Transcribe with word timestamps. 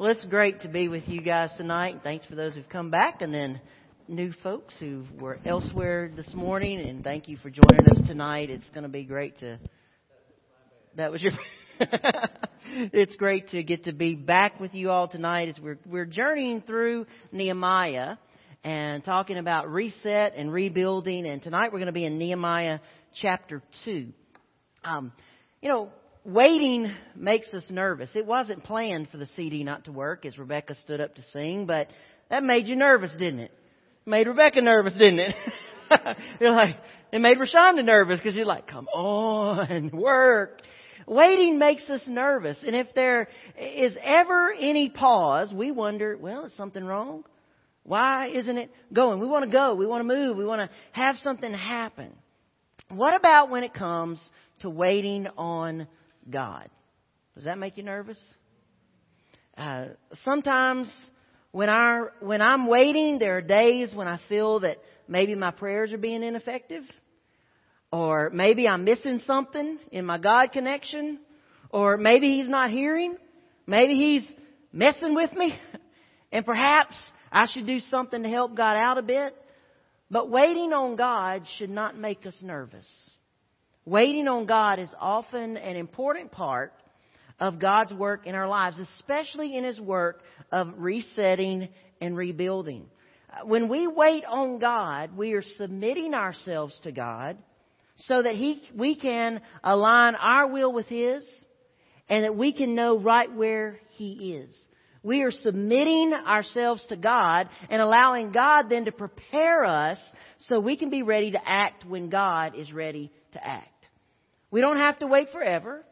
Well, 0.00 0.08
it's 0.08 0.24
great 0.24 0.62
to 0.62 0.68
be 0.68 0.88
with 0.88 1.06
you 1.08 1.20
guys 1.20 1.50
tonight. 1.58 2.00
Thanks 2.02 2.24
for 2.24 2.34
those 2.34 2.54
who've 2.54 2.66
come 2.70 2.90
back 2.90 3.20
and 3.20 3.34
then 3.34 3.60
new 4.08 4.32
folks 4.42 4.74
who 4.80 5.04
were 5.20 5.38
elsewhere 5.44 6.10
this 6.16 6.32
morning. 6.32 6.80
And 6.80 7.04
thank 7.04 7.28
you 7.28 7.36
for 7.36 7.50
joining 7.50 7.86
us 7.86 8.08
tonight. 8.08 8.48
It's 8.48 8.66
going 8.70 8.84
to 8.84 8.88
be 8.88 9.04
great 9.04 9.38
to. 9.40 9.58
That 10.96 11.12
was 11.12 11.22
your. 11.22 11.32
it's 12.94 13.14
great 13.16 13.50
to 13.50 13.62
get 13.62 13.84
to 13.84 13.92
be 13.92 14.14
back 14.14 14.58
with 14.58 14.72
you 14.72 14.88
all 14.90 15.06
tonight 15.06 15.50
as 15.50 15.58
we're 15.60 15.78
we're 15.84 16.06
journeying 16.06 16.62
through 16.62 17.04
Nehemiah 17.30 18.16
and 18.64 19.04
talking 19.04 19.36
about 19.36 19.70
reset 19.70 20.32
and 20.34 20.50
rebuilding. 20.50 21.26
And 21.26 21.42
tonight 21.42 21.74
we're 21.74 21.78
going 21.78 21.86
to 21.88 21.92
be 21.92 22.06
in 22.06 22.16
Nehemiah 22.16 22.78
chapter 23.20 23.62
two. 23.84 24.14
Um, 24.82 25.12
you 25.60 25.68
know, 25.68 25.90
waiting 26.32 26.92
makes 27.14 27.52
us 27.54 27.64
nervous. 27.70 28.10
It 28.14 28.26
wasn't 28.26 28.64
planned 28.64 29.08
for 29.10 29.16
the 29.16 29.26
CD 29.26 29.64
not 29.64 29.84
to 29.84 29.92
work 29.92 30.24
as 30.24 30.38
Rebecca 30.38 30.74
stood 30.76 31.00
up 31.00 31.14
to 31.16 31.22
sing, 31.32 31.66
but 31.66 31.88
that 32.30 32.42
made 32.42 32.66
you 32.66 32.76
nervous, 32.76 33.12
didn't 33.12 33.40
it? 33.40 33.52
made 34.06 34.26
Rebecca 34.26 34.60
nervous, 34.60 34.92
didn't 34.94 35.20
it? 35.20 35.34
you're 36.40 36.50
like, 36.50 36.76
it 37.12 37.20
made 37.20 37.38
Rashonda 37.38 37.84
nervous 37.84 38.20
because 38.20 38.34
you're 38.34 38.44
like, 38.44 38.66
come 38.66 38.86
on, 38.88 39.90
work. 39.94 40.62
Waiting 41.06 41.58
makes 41.58 41.88
us 41.88 42.02
nervous. 42.06 42.58
And 42.64 42.76
if 42.76 42.88
there 42.94 43.28
is 43.58 43.96
ever 44.02 44.52
any 44.52 44.90
pause, 44.90 45.52
we 45.52 45.70
wonder, 45.70 46.16
well, 46.16 46.44
is 46.44 46.56
something 46.56 46.84
wrong? 46.84 47.24
Why 47.82 48.28
isn't 48.28 48.58
it 48.58 48.70
going? 48.92 49.20
We 49.20 49.26
want 49.26 49.46
to 49.46 49.50
go. 49.50 49.74
We 49.74 49.86
want 49.86 50.06
to 50.06 50.14
move. 50.14 50.36
We 50.36 50.44
want 50.44 50.62
to 50.62 50.76
have 50.92 51.16
something 51.22 51.52
happen. 51.52 52.12
What 52.90 53.14
about 53.14 53.50
when 53.50 53.64
it 53.64 53.74
comes 53.74 54.20
to 54.60 54.70
waiting 54.70 55.26
on 55.36 55.88
God. 56.28 56.68
Does 57.34 57.44
that 57.44 57.58
make 57.58 57.76
you 57.76 57.82
nervous? 57.82 58.18
Uh, 59.56 59.86
sometimes 60.24 60.92
when 61.52 61.68
I 61.68 62.04
when 62.20 62.40
I'm 62.40 62.66
waiting, 62.66 63.18
there 63.18 63.38
are 63.38 63.42
days 63.42 63.92
when 63.94 64.08
I 64.08 64.20
feel 64.28 64.60
that 64.60 64.78
maybe 65.08 65.34
my 65.34 65.50
prayers 65.50 65.92
are 65.92 65.98
being 65.98 66.22
ineffective, 66.22 66.84
or 67.92 68.30
maybe 68.30 68.68
I'm 68.68 68.84
missing 68.84 69.20
something 69.26 69.78
in 69.90 70.04
my 70.04 70.18
God 70.18 70.52
connection, 70.52 71.20
or 71.70 71.96
maybe 71.96 72.28
He's 72.28 72.48
not 72.48 72.70
hearing, 72.70 73.16
maybe 73.66 73.94
He's 73.94 74.30
messing 74.72 75.14
with 75.14 75.32
me, 75.32 75.58
and 76.32 76.46
perhaps 76.46 76.94
I 77.32 77.46
should 77.46 77.66
do 77.66 77.80
something 77.80 78.22
to 78.22 78.28
help 78.28 78.56
God 78.56 78.76
out 78.76 78.98
a 78.98 79.02
bit. 79.02 79.34
But 80.10 80.28
waiting 80.28 80.72
on 80.72 80.96
God 80.96 81.44
should 81.56 81.70
not 81.70 81.96
make 81.96 82.26
us 82.26 82.36
nervous. 82.42 82.86
Waiting 83.90 84.28
on 84.28 84.46
God 84.46 84.78
is 84.78 84.94
often 85.00 85.56
an 85.56 85.74
important 85.74 86.30
part 86.30 86.72
of 87.40 87.58
God's 87.58 87.92
work 87.92 88.24
in 88.24 88.36
our 88.36 88.46
lives, 88.46 88.78
especially 88.78 89.56
in 89.56 89.64
His 89.64 89.80
work 89.80 90.20
of 90.52 90.68
resetting 90.76 91.68
and 92.00 92.16
rebuilding. 92.16 92.86
When 93.42 93.68
we 93.68 93.88
wait 93.88 94.24
on 94.24 94.60
God, 94.60 95.16
we 95.16 95.32
are 95.32 95.42
submitting 95.56 96.14
ourselves 96.14 96.78
to 96.84 96.92
God 96.92 97.36
so 97.96 98.22
that 98.22 98.36
he, 98.36 98.62
we 98.76 98.94
can 98.94 99.40
align 99.64 100.14
our 100.14 100.46
will 100.46 100.72
with 100.72 100.86
His 100.86 101.28
and 102.08 102.22
that 102.22 102.36
we 102.36 102.52
can 102.52 102.76
know 102.76 102.96
right 102.96 103.34
where 103.34 103.80
He 103.94 104.36
is. 104.36 104.56
We 105.02 105.22
are 105.22 105.32
submitting 105.32 106.12
ourselves 106.12 106.86
to 106.90 106.96
God 106.96 107.48
and 107.68 107.82
allowing 107.82 108.30
God 108.30 108.68
then 108.68 108.84
to 108.84 108.92
prepare 108.92 109.64
us 109.64 109.98
so 110.46 110.60
we 110.60 110.76
can 110.76 110.90
be 110.90 111.02
ready 111.02 111.32
to 111.32 111.40
act 111.44 111.84
when 111.84 112.08
God 112.08 112.54
is 112.54 112.72
ready 112.72 113.10
to 113.32 113.44
act. 113.44 113.69
We 114.50 114.60
don't 114.60 114.78
have 114.78 114.98
to 115.00 115.06
wait 115.06 115.28
forever. 115.30 115.84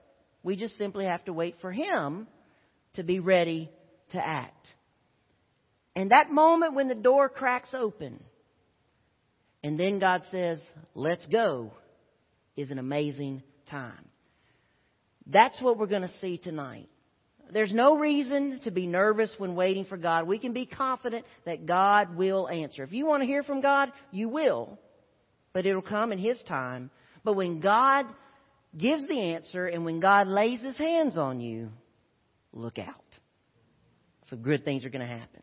We 0.42 0.56
just 0.56 0.76
simply 0.78 1.04
have 1.04 1.24
to 1.26 1.32
wait 1.32 1.56
for 1.60 1.72
Him 1.72 2.26
to 2.94 3.02
be 3.02 3.20
ready 3.20 3.70
to 4.10 4.18
act. 4.18 4.66
And 5.94 6.10
that 6.10 6.30
moment 6.30 6.74
when 6.74 6.88
the 6.88 6.94
door 6.94 7.28
cracks 7.28 7.74
open 7.74 8.22
and 9.62 9.78
then 9.78 9.98
God 9.98 10.22
says, 10.30 10.60
let's 10.94 11.26
go, 11.26 11.72
is 12.56 12.70
an 12.70 12.78
amazing 12.78 13.42
time. 13.70 14.04
That's 15.26 15.60
what 15.60 15.78
we're 15.78 15.86
going 15.86 16.02
to 16.02 16.18
see 16.20 16.38
tonight. 16.38 16.88
There's 17.52 17.72
no 17.72 17.96
reason 17.96 18.60
to 18.64 18.70
be 18.70 18.86
nervous 18.86 19.32
when 19.38 19.54
waiting 19.54 19.84
for 19.84 19.96
God. 19.96 20.26
We 20.26 20.38
can 20.38 20.52
be 20.52 20.66
confident 20.66 21.24
that 21.46 21.66
God 21.66 22.16
will 22.16 22.48
answer. 22.48 22.82
If 22.82 22.92
you 22.92 23.06
want 23.06 23.22
to 23.22 23.26
hear 23.26 23.42
from 23.42 23.60
God, 23.60 23.90
you 24.10 24.28
will, 24.28 24.78
but 25.52 25.66
it'll 25.66 25.82
come 25.82 26.12
in 26.12 26.18
His 26.18 26.40
time. 26.46 26.90
But 27.24 27.34
when 27.34 27.60
God 27.60 28.06
gives 28.76 29.06
the 29.08 29.34
answer, 29.34 29.66
and 29.66 29.84
when 29.84 30.00
God 30.00 30.26
lays 30.26 30.60
His 30.60 30.76
hands 30.76 31.16
on 31.16 31.40
you, 31.40 31.70
look 32.52 32.78
out. 32.78 32.94
Some 34.24 34.42
good 34.42 34.64
things 34.64 34.84
are 34.84 34.90
going 34.90 35.06
to 35.06 35.06
happen. 35.06 35.42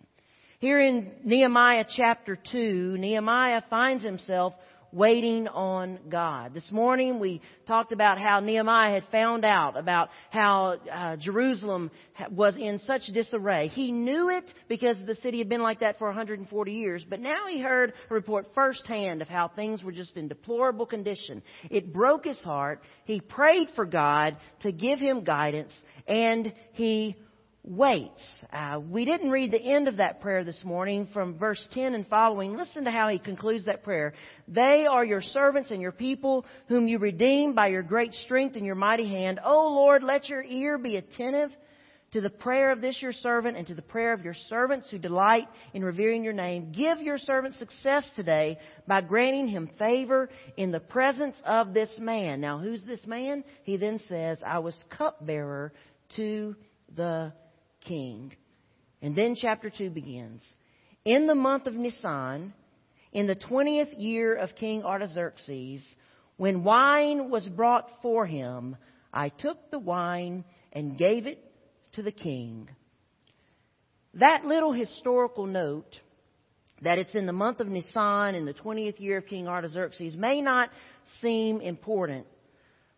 Here 0.59 0.79
in 0.79 1.11
Nehemiah 1.23 1.85
chapter 1.95 2.37
2, 2.51 2.97
Nehemiah 2.97 3.63
finds 3.69 4.03
himself 4.03 4.53
waiting 4.95 5.45
on 5.49 5.99
God. 6.07 6.53
This 6.53 6.71
morning 6.71 7.19
we 7.19 7.41
talked 7.67 7.91
about 7.91 8.17
how 8.17 8.39
Nehemiah 8.39 8.93
had 8.93 9.03
found 9.11 9.43
out 9.43 9.77
about 9.77 10.07
how 10.29 10.77
uh, 10.89 11.17
Jerusalem 11.17 11.91
was 12.31 12.55
in 12.55 12.79
such 12.79 13.01
disarray. 13.07 13.67
He 13.67 13.91
knew 13.91 14.29
it 14.29 14.45
because 14.69 14.95
the 15.05 15.15
city 15.15 15.39
had 15.39 15.49
been 15.49 15.61
like 15.61 15.81
that 15.81 15.99
for 15.99 16.07
140 16.07 16.71
years, 16.71 17.05
but 17.09 17.19
now 17.19 17.45
he 17.49 17.61
heard 17.61 17.91
a 18.09 18.13
report 18.13 18.47
firsthand 18.55 19.21
of 19.21 19.27
how 19.27 19.49
things 19.49 19.83
were 19.83 19.91
just 19.91 20.15
in 20.15 20.29
deplorable 20.29 20.85
condition. 20.85 21.43
It 21.69 21.91
broke 21.91 22.23
his 22.23 22.39
heart. 22.39 22.81
He 23.03 23.19
prayed 23.19 23.67
for 23.75 23.85
God 23.85 24.37
to 24.61 24.71
give 24.71 24.99
him 24.99 25.25
guidance 25.25 25.73
and 26.07 26.53
he 26.71 27.17
waits. 27.65 28.23
Uh, 28.53 28.79
we 28.79 29.05
didn't 29.05 29.31
read 29.31 29.51
the 29.51 29.61
end 29.61 29.87
of 29.87 29.97
that 29.97 30.21
prayer 30.21 30.43
this 30.43 30.61
morning 30.63 31.07
from 31.13 31.37
verse 31.37 31.65
10 31.71 31.95
and 31.95 32.07
following. 32.07 32.55
Listen 32.55 32.83
to 32.85 32.91
how 32.91 33.09
he 33.09 33.17
concludes 33.17 33.65
that 33.65 33.83
prayer. 33.83 34.13
They 34.47 34.85
are 34.85 35.03
your 35.03 35.21
servants 35.21 35.71
and 35.71 35.81
your 35.81 35.91
people 35.91 36.45
whom 36.67 36.87
you 36.87 36.99
redeemed 36.99 37.55
by 37.55 37.67
your 37.67 37.83
great 37.83 38.13
strength 38.13 38.55
and 38.55 38.65
your 38.65 38.75
mighty 38.75 39.09
hand. 39.09 39.39
O 39.43 39.67
Lord, 39.69 40.03
let 40.03 40.29
your 40.29 40.43
ear 40.43 40.77
be 40.77 40.95
attentive 40.95 41.49
to 42.11 42.21
the 42.21 42.29
prayer 42.29 42.71
of 42.71 42.81
this 42.81 43.01
your 43.01 43.11
servant 43.11 43.57
and 43.57 43.67
to 43.67 43.75
the 43.75 43.81
prayer 43.81 44.13
of 44.13 44.23
your 44.23 44.35
servants 44.47 44.89
who 44.89 44.97
delight 44.97 45.47
in 45.73 45.83
revering 45.83 46.23
your 46.23 46.33
name. 46.33 46.71
Give 46.71 47.01
your 47.01 47.17
servant 47.17 47.55
success 47.55 48.05
today 48.15 48.57
by 48.87 49.01
granting 49.01 49.47
him 49.47 49.69
favor 49.77 50.29
in 50.55 50.71
the 50.71 50.79
presence 50.79 51.35
of 51.43 51.73
this 51.73 51.93
man. 51.99 52.39
Now, 52.39 52.59
who's 52.59 52.85
this 52.85 53.05
man? 53.05 53.43
He 53.63 53.77
then 53.77 53.99
says, 54.07 54.37
I 54.45 54.59
was 54.59 54.75
cupbearer 54.95 55.73
to 56.15 56.55
the 56.95 57.33
king. 57.85 58.33
And 59.01 59.15
then 59.15 59.35
chapter 59.35 59.69
2 59.69 59.89
begins. 59.89 60.41
In 61.03 61.27
the 61.27 61.35
month 61.35 61.67
of 61.67 61.75
Nisan, 61.75 62.53
in 63.11 63.27
the 63.27 63.35
20th 63.35 63.93
year 63.97 64.35
of 64.35 64.55
King 64.55 64.83
Artaxerxes, 64.83 65.83
when 66.37 66.63
wine 66.63 67.29
was 67.29 67.47
brought 67.47 67.89
for 68.01 68.25
him, 68.25 68.75
I 69.13 69.29
took 69.29 69.71
the 69.71 69.79
wine 69.79 70.43
and 70.73 70.97
gave 70.97 71.27
it 71.27 71.39
to 71.93 72.03
the 72.03 72.11
king. 72.11 72.69
That 74.15 74.45
little 74.45 74.73
historical 74.73 75.45
note 75.45 75.99
that 76.81 76.97
it's 76.97 77.15
in 77.15 77.25
the 77.25 77.33
month 77.33 77.61
of 77.61 77.67
Nisan 77.67 78.35
in 78.35 78.45
the 78.45 78.53
20th 78.53 78.99
year 78.99 79.17
of 79.17 79.27
King 79.27 79.47
Artaxerxes 79.47 80.15
may 80.15 80.41
not 80.41 80.69
seem 81.21 81.61
important 81.61 82.25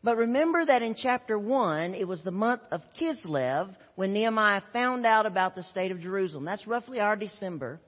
but 0.04 0.18
remember 0.18 0.66
that 0.66 0.82
in 0.82 0.96
chapter 0.96 1.38
1, 1.38 1.94
it 1.94 2.08
was 2.08 2.24
the 2.24 2.32
month 2.32 2.62
of 2.72 2.82
Kislev 3.00 3.76
when 3.96 4.14
Nehemiah 4.14 4.62
found 4.72 5.06
out 5.06 5.26
about 5.26 5.56
the 5.56 5.64
state 5.64 5.92
of 5.92 6.00
Jerusalem. 6.00 6.46
That's 6.46 6.68
roughly 6.68 7.00
our 7.00 7.16
December. 7.16 7.80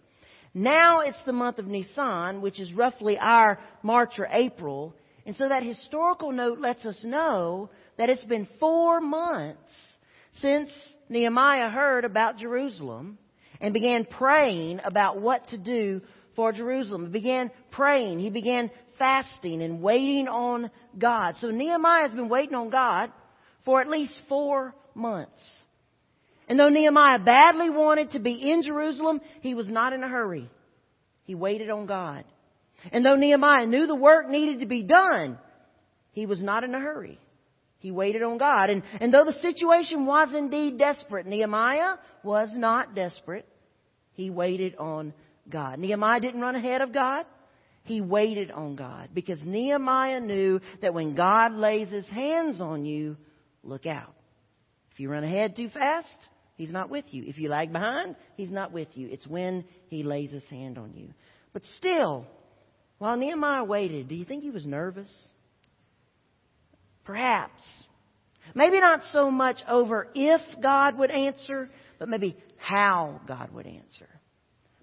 Now 0.53 1.01
it's 1.01 1.23
the 1.25 1.33
month 1.33 1.59
of 1.59 1.67
Nisan, 1.67 2.41
which 2.41 2.59
is 2.59 2.73
roughly 2.73 3.17
our 3.19 3.59
March 3.83 4.17
or 4.17 4.27
April. 4.31 4.95
And 5.25 5.35
so 5.35 5.47
that 5.47 5.61
historical 5.61 6.31
note 6.31 6.59
lets 6.59 6.85
us 6.85 7.03
know 7.03 7.69
that 7.97 8.09
it's 8.09 8.23
been 8.23 8.47
four 8.59 8.99
months 8.99 9.73
since 10.41 10.71
Nehemiah 11.09 11.69
heard 11.69 12.05
about 12.05 12.37
Jerusalem 12.37 13.19
and 13.61 13.73
began 13.73 14.05
praying 14.05 14.79
about 14.83 15.21
what 15.21 15.47
to 15.49 15.57
do 15.57 16.01
for 16.35 16.51
Jerusalem. 16.51 17.05
He 17.05 17.11
began 17.11 17.51
praying. 17.69 18.19
He 18.19 18.29
began 18.29 18.71
fasting 18.99 19.63
and 19.63 19.81
waiting 19.81 20.27
on 20.27 20.69
God. 20.97 21.35
So 21.39 21.47
Nehemiah 21.47 22.03
has 22.03 22.11
been 22.11 22.29
waiting 22.29 22.55
on 22.55 22.69
God 22.69 23.11
for 23.65 23.81
at 23.81 23.87
least 23.87 24.19
four 24.29 24.75
months. 24.93 25.63
And 26.47 26.59
though 26.59 26.69
Nehemiah 26.69 27.19
badly 27.19 27.69
wanted 27.69 28.11
to 28.11 28.19
be 28.19 28.51
in 28.51 28.63
Jerusalem, 28.63 29.21
he 29.41 29.53
was 29.53 29.69
not 29.69 29.93
in 29.93 30.03
a 30.03 30.07
hurry. 30.07 30.49
He 31.23 31.35
waited 31.35 31.69
on 31.69 31.85
God. 31.85 32.25
And 32.91 33.05
though 33.05 33.15
Nehemiah 33.15 33.65
knew 33.65 33.87
the 33.87 33.95
work 33.95 34.29
needed 34.29 34.61
to 34.61 34.65
be 34.65 34.83
done, 34.83 35.37
he 36.11 36.25
was 36.25 36.41
not 36.41 36.63
in 36.63 36.73
a 36.73 36.79
hurry. 36.79 37.19
He 37.79 37.91
waited 37.91 38.23
on 38.23 38.37
God. 38.37 38.69
And, 38.69 38.83
and 38.99 39.13
though 39.13 39.25
the 39.25 39.33
situation 39.33 40.05
was 40.05 40.33
indeed 40.33 40.77
desperate, 40.77 41.25
Nehemiah 41.25 41.95
was 42.23 42.51
not 42.55 42.95
desperate. 42.95 43.45
He 44.13 44.29
waited 44.29 44.75
on 44.77 45.13
God. 45.49 45.79
Nehemiah 45.79 46.19
didn't 46.19 46.41
run 46.41 46.55
ahead 46.55 46.81
of 46.81 46.93
God. 46.93 47.25
He 47.89 48.01
waited 48.01 48.51
on 48.51 48.75
God 48.75 49.09
because 49.15 49.41
Nehemiah 49.43 50.19
knew 50.19 50.61
that 50.83 50.93
when 50.93 51.15
God 51.15 51.53
lays 51.53 51.89
his 51.89 52.05
hands 52.05 52.61
on 52.61 52.85
you, 52.85 53.17
look 53.63 53.87
out. 53.87 54.13
If 54.91 54.99
you 54.99 55.09
run 55.09 55.23
ahead 55.23 55.55
too 55.55 55.69
fast, 55.69 56.15
He's 56.55 56.71
not 56.71 56.91
with 56.91 57.05
you. 57.07 57.23
If 57.25 57.39
you 57.39 57.49
lag 57.49 57.73
behind, 57.73 58.15
He's 58.37 58.51
not 58.51 58.71
with 58.71 58.89
you. 58.93 59.07
It's 59.09 59.25
when 59.25 59.65
He 59.87 60.03
lays 60.03 60.29
His 60.29 60.43
hand 60.51 60.77
on 60.77 60.93
you. 60.93 61.15
But 61.51 61.63
still, 61.77 62.27
while 62.99 63.17
Nehemiah 63.17 63.63
waited, 63.63 64.07
do 64.07 64.13
you 64.13 64.23
think 64.23 64.43
he 64.43 64.51
was 64.51 64.67
nervous? 64.67 65.09
Perhaps. 67.05 67.63
Maybe 68.53 68.79
not 68.79 68.99
so 69.11 69.31
much 69.31 69.57
over 69.67 70.09
if 70.13 70.41
God 70.61 70.95
would 70.99 71.09
answer, 71.09 71.71
but 71.97 72.07
maybe 72.07 72.37
how 72.57 73.19
God 73.27 73.51
would 73.51 73.65
answer. 73.65 74.09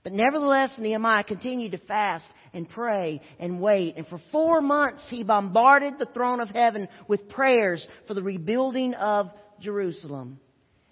But 0.06 0.12
nevertheless, 0.12 0.70
Nehemiah 0.78 1.24
continued 1.24 1.72
to 1.72 1.78
fast 1.78 2.24
and 2.56 2.68
pray 2.68 3.20
and 3.38 3.60
wait. 3.60 3.96
And 3.96 4.06
for 4.06 4.20
four 4.32 4.60
months, 4.60 5.02
he 5.08 5.22
bombarded 5.22 5.98
the 5.98 6.06
throne 6.06 6.40
of 6.40 6.48
heaven 6.48 6.88
with 7.06 7.28
prayers 7.28 7.86
for 8.08 8.14
the 8.14 8.22
rebuilding 8.22 8.94
of 8.94 9.30
Jerusalem. 9.60 10.40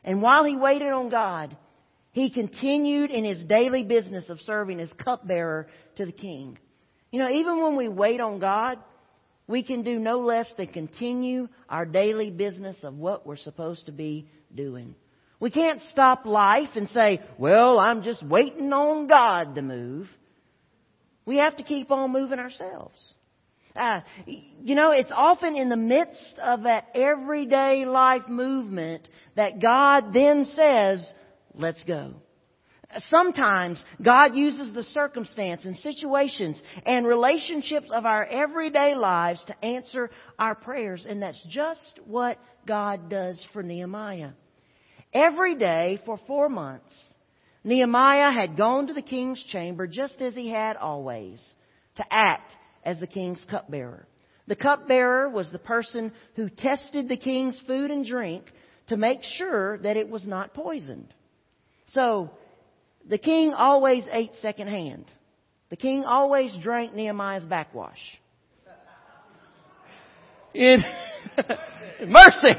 And 0.05 0.23
while 0.23 0.45
he 0.45 0.57
waited 0.57 0.93
on 0.93 1.09
God, 1.09 1.57
he 2.13 2.31
continued 2.31 3.11
in 3.11 3.25
his 3.25 3.41
daily 3.41 3.83
business 3.83 4.29
of 4.29 4.39
serving 4.41 4.79
as 4.79 4.93
cupbearer 5.03 5.67
to 5.97 6.07
the 6.07 6.13
king. 6.13 6.59
You 7.11 7.21
know, 7.21 7.31
even 7.31 7.63
when 7.63 7.77
we 7.77 7.89
wait 7.89 8.21
on 8.21 8.39
God, 8.39 8.79
we 9.47 9.63
can 9.63 9.83
do 9.83 9.99
no 9.99 10.21
less 10.21 10.53
than 10.57 10.69
continue 10.69 11.49
our 11.69 11.85
daily 11.85 12.31
business 12.31 12.77
of 12.83 12.95
what 12.95 13.27
we're 13.27 13.37
supposed 13.37 13.87
to 13.87 13.93
be 13.93 14.29
doing. 14.55 14.95
We 15.41 15.51
can't 15.51 15.81
stop 15.91 16.25
life 16.25 16.71
and 16.77 16.89
say, 16.91 17.21
well, 17.39 17.79
I'm 17.79 18.03
just 18.03 18.23
waiting 18.23 18.73
on 18.73 19.07
God 19.07 19.57
to 19.57 19.63
move. 19.63 20.09
We 21.27 21.39
have 21.39 21.57
to 21.57 21.63
keep 21.63 21.91
on 21.91 22.13
moving 22.13 22.39
ourselves. 22.39 22.99
Uh, 23.77 24.01
you 24.27 24.77
know, 24.77 24.93
it's 24.93 25.11
often 25.13 25.57
in 25.57 25.69
the 25.69 25.77
midst 25.77 26.39
of 26.41 26.63
that 26.63 26.89
everyday 26.95 27.85
life 27.85 28.29
movement 28.29 29.09
that 29.35 29.61
God 29.61 30.13
then 30.13 30.45
says, 30.55 31.05
let's 31.55 31.83
go. 31.83 32.15
Sometimes 33.11 33.85
God 34.01 34.37
uses 34.37 34.73
the 34.73 34.85
circumstance 34.85 35.65
and 35.65 35.77
situations 35.79 36.63
and 36.87 37.05
relationships 37.05 37.89
of 37.93 38.07
our 38.07 38.25
everyday 38.25 38.95
lives 38.95 39.45
to 39.47 39.65
answer 39.65 40.11
our 40.39 40.55
prayers, 40.55 41.05
and 41.09 41.21
that's 41.21 41.43
just 41.49 41.99
what 42.07 42.39
God 42.67 43.11
does 43.11 43.45
for 43.53 43.65
Nehemiah. 43.65 44.31
Every 45.13 45.57
day 45.57 46.01
for 46.07 46.21
four 46.29 46.49
months, 46.49 46.95
Nehemiah 47.65 48.31
had 48.31 48.57
gone 48.59 48.87
to 48.89 48.93
the 48.93 49.03
king's 49.03 49.43
chamber 49.51 49.87
just 49.87 50.21
as 50.21 50.35
he 50.35 50.51
had 50.51 50.77
always 50.77 51.41
to 51.97 52.05
act 52.11 52.53
as 52.85 53.01
the 53.01 53.07
king's 53.07 53.43
cupbearer. 53.51 54.07
The 54.47 54.57
cupbearer 54.57 55.31
was 55.31 55.51
the 55.51 55.59
person 55.59 56.13
who 56.37 56.51
tested 56.51 57.09
the 57.09 57.17
king's 57.17 57.61
food 57.67 57.91
and 57.91 58.05
drink 58.05 58.45
to 58.89 58.99
make 58.99 59.21
sure 59.23 59.79
that 59.79 59.97
it 59.97 60.11
was 60.11 60.27
not 60.27 60.53
poisoned. 60.53 61.15
So, 61.89 62.31
the 63.09 63.17
king 63.17 63.55
always 63.55 64.05
ate 64.13 64.33
secondhand. 64.43 65.07
The 65.71 65.77
king 65.77 66.05
always 66.05 66.55
drank 66.63 66.95
Nehemiah's 66.95 67.45
backwash. 67.45 67.99
In 70.53 70.83
mercy. 72.07 72.55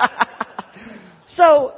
so 1.28 1.72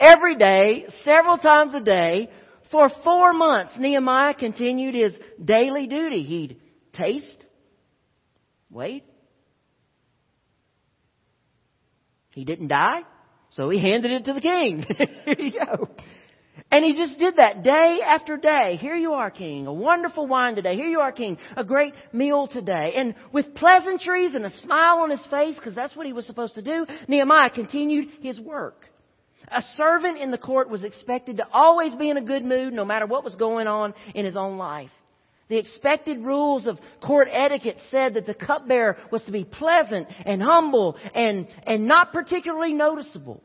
every 0.00 0.36
day, 0.36 0.86
several 1.04 1.38
times 1.38 1.74
a 1.74 1.80
day, 1.80 2.30
for 2.70 2.88
four 3.04 3.32
months, 3.32 3.74
Nehemiah 3.78 4.34
continued 4.34 4.94
his 4.94 5.14
daily 5.44 5.86
duty. 5.86 6.22
He'd 6.22 6.60
taste, 6.92 7.44
wait. 8.70 9.04
He 12.30 12.44
didn't 12.44 12.68
die, 12.68 13.02
so 13.50 13.68
he 13.68 13.80
handed 13.80 14.12
it 14.12 14.24
to 14.26 14.32
the 14.32 14.40
king. 14.40 14.84
Here 15.24 15.36
you 15.38 15.52
go. 15.52 15.88
And 16.70 16.84
he 16.84 16.96
just 16.96 17.18
did 17.18 17.36
that 17.36 17.64
day 17.64 17.98
after 18.04 18.36
day. 18.36 18.76
Here 18.76 18.94
you 18.94 19.14
are, 19.14 19.30
King. 19.30 19.66
A 19.66 19.72
wonderful 19.72 20.26
wine 20.26 20.54
today. 20.54 20.76
Here 20.76 20.86
you 20.86 21.00
are, 21.00 21.10
King. 21.10 21.38
A 21.56 21.64
great 21.64 21.94
meal 22.12 22.46
today. 22.46 22.92
And 22.94 23.14
with 23.32 23.54
pleasantries 23.54 24.34
and 24.34 24.44
a 24.44 24.50
smile 24.60 24.98
on 24.98 25.10
his 25.10 25.24
face, 25.30 25.56
because 25.56 25.74
that's 25.74 25.96
what 25.96 26.06
he 26.06 26.12
was 26.12 26.26
supposed 26.26 26.54
to 26.56 26.62
do, 26.62 26.86
Nehemiah 27.08 27.50
continued 27.50 28.08
his 28.20 28.38
work. 28.38 28.89
A 29.52 29.62
servant 29.76 30.18
in 30.18 30.30
the 30.30 30.38
court 30.38 30.70
was 30.70 30.84
expected 30.84 31.38
to 31.38 31.48
always 31.52 31.94
be 31.94 32.10
in 32.10 32.16
a 32.16 32.22
good 32.22 32.44
mood 32.44 32.72
no 32.72 32.84
matter 32.84 33.06
what 33.06 33.24
was 33.24 33.34
going 33.34 33.66
on 33.66 33.94
in 34.14 34.24
his 34.24 34.36
own 34.36 34.58
life. 34.58 34.90
The 35.48 35.58
expected 35.58 36.18
rules 36.20 36.68
of 36.68 36.78
court 37.04 37.26
etiquette 37.30 37.78
said 37.90 38.14
that 38.14 38.24
the 38.24 38.34
cupbearer 38.34 38.96
was 39.10 39.24
to 39.24 39.32
be 39.32 39.44
pleasant 39.44 40.06
and 40.24 40.40
humble 40.40 40.96
and, 41.12 41.48
and 41.66 41.88
not 41.88 42.12
particularly 42.12 42.72
noticeable. 42.72 43.42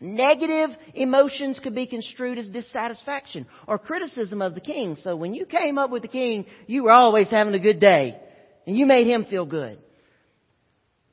Negative 0.00 0.70
emotions 0.94 1.60
could 1.62 1.74
be 1.74 1.86
construed 1.86 2.38
as 2.38 2.48
dissatisfaction 2.48 3.46
or 3.66 3.78
criticism 3.78 4.40
of 4.40 4.54
the 4.54 4.60
king. 4.60 4.96
So 4.96 5.16
when 5.16 5.34
you 5.34 5.44
came 5.44 5.76
up 5.76 5.90
with 5.90 6.02
the 6.02 6.08
king, 6.08 6.46
you 6.66 6.84
were 6.84 6.92
always 6.92 7.28
having 7.30 7.52
a 7.52 7.58
good 7.58 7.80
day 7.80 8.18
and 8.66 8.78
you 8.78 8.86
made 8.86 9.06
him 9.06 9.26
feel 9.26 9.44
good. 9.44 9.78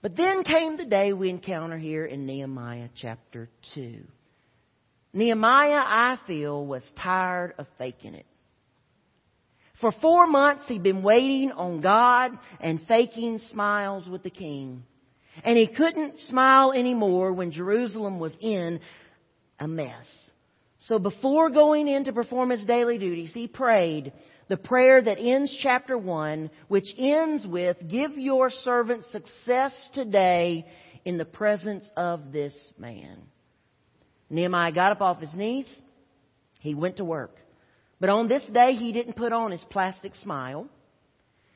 But 0.05 0.15
then 0.15 0.43
came 0.43 0.77
the 0.77 0.85
day 0.85 1.13
we 1.13 1.31
encounter 1.31 1.79
here 1.79 2.05
in 2.05 2.27
Nehemiah 2.27 2.89
chapter 3.01 3.49
2. 3.73 4.03
Nehemiah, 5.13 5.81
I 5.83 6.19
feel, 6.27 6.63
was 6.63 6.83
tired 6.95 7.55
of 7.57 7.65
faking 7.79 8.13
it. 8.13 8.27
For 9.81 9.91
four 9.91 10.27
months 10.27 10.65
he'd 10.67 10.83
been 10.83 11.01
waiting 11.01 11.51
on 11.51 11.81
God 11.81 12.33
and 12.59 12.81
faking 12.87 13.39
smiles 13.49 14.07
with 14.07 14.21
the 14.21 14.29
king. 14.29 14.83
And 15.43 15.57
he 15.57 15.65
couldn't 15.65 16.19
smile 16.29 16.71
anymore 16.71 17.33
when 17.33 17.49
Jerusalem 17.49 18.19
was 18.19 18.37
in 18.39 18.81
a 19.59 19.67
mess. 19.67 20.05
So 20.87 20.99
before 20.99 21.49
going 21.49 21.87
in 21.87 22.03
to 22.03 22.13
perform 22.13 22.51
his 22.51 22.63
daily 22.65 22.99
duties, 22.99 23.31
he 23.33 23.47
prayed 23.47 24.13
the 24.47 24.57
prayer 24.57 25.01
that 25.01 25.17
ends 25.19 25.55
chapter 25.61 25.97
1, 25.97 26.51
which 26.67 26.87
ends 26.97 27.45
with, 27.47 27.77
Give 27.89 28.17
your 28.17 28.49
servant 28.49 29.03
success 29.05 29.73
today 29.93 30.65
in 31.03 31.17
the 31.17 31.25
presence 31.25 31.89
of 31.97 32.31
this 32.31 32.53
man. 32.77 33.17
Nehemiah 34.29 34.71
got 34.71 34.91
up 34.91 35.01
off 35.01 35.19
his 35.19 35.33
knees. 35.33 35.67
He 36.59 36.75
went 36.75 36.97
to 36.97 37.05
work. 37.05 37.35
But 37.99 38.09
on 38.09 38.27
this 38.27 38.45
day, 38.53 38.73
he 38.73 38.91
didn't 38.91 39.15
put 39.15 39.31
on 39.31 39.51
his 39.51 39.63
plastic 39.69 40.13
smile. 40.15 40.67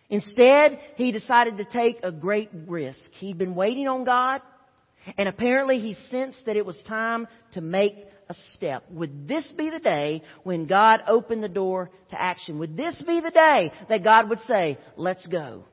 Instead, 0.09 0.79
he 0.95 1.11
decided 1.11 1.57
to 1.57 1.65
take 1.65 1.99
a 2.01 2.11
great 2.11 2.49
risk. 2.67 2.99
He'd 3.19 3.37
been 3.37 3.55
waiting 3.55 3.87
on 3.87 4.03
God, 4.03 4.41
and 5.17 5.29
apparently 5.29 5.79
he 5.79 5.93
sensed 6.09 6.45
that 6.45 6.55
it 6.55 6.65
was 6.65 6.81
time 6.87 7.27
to 7.53 7.61
make 7.61 7.95
a 8.29 8.35
step. 8.53 8.83
Would 8.91 9.27
this 9.27 9.45
be 9.57 9.71
the 9.71 9.79
day 9.79 10.21
when 10.43 10.67
God 10.67 11.01
opened 11.07 11.43
the 11.43 11.49
door 11.49 11.89
to 12.11 12.21
action? 12.21 12.59
Would 12.59 12.77
this 12.77 13.01
be 13.05 13.19
the 13.19 13.31
day 13.31 13.71
that 13.89 14.03
God 14.03 14.29
would 14.29 14.39
say, 14.41 14.77
let's 14.95 15.25
go? 15.25 15.65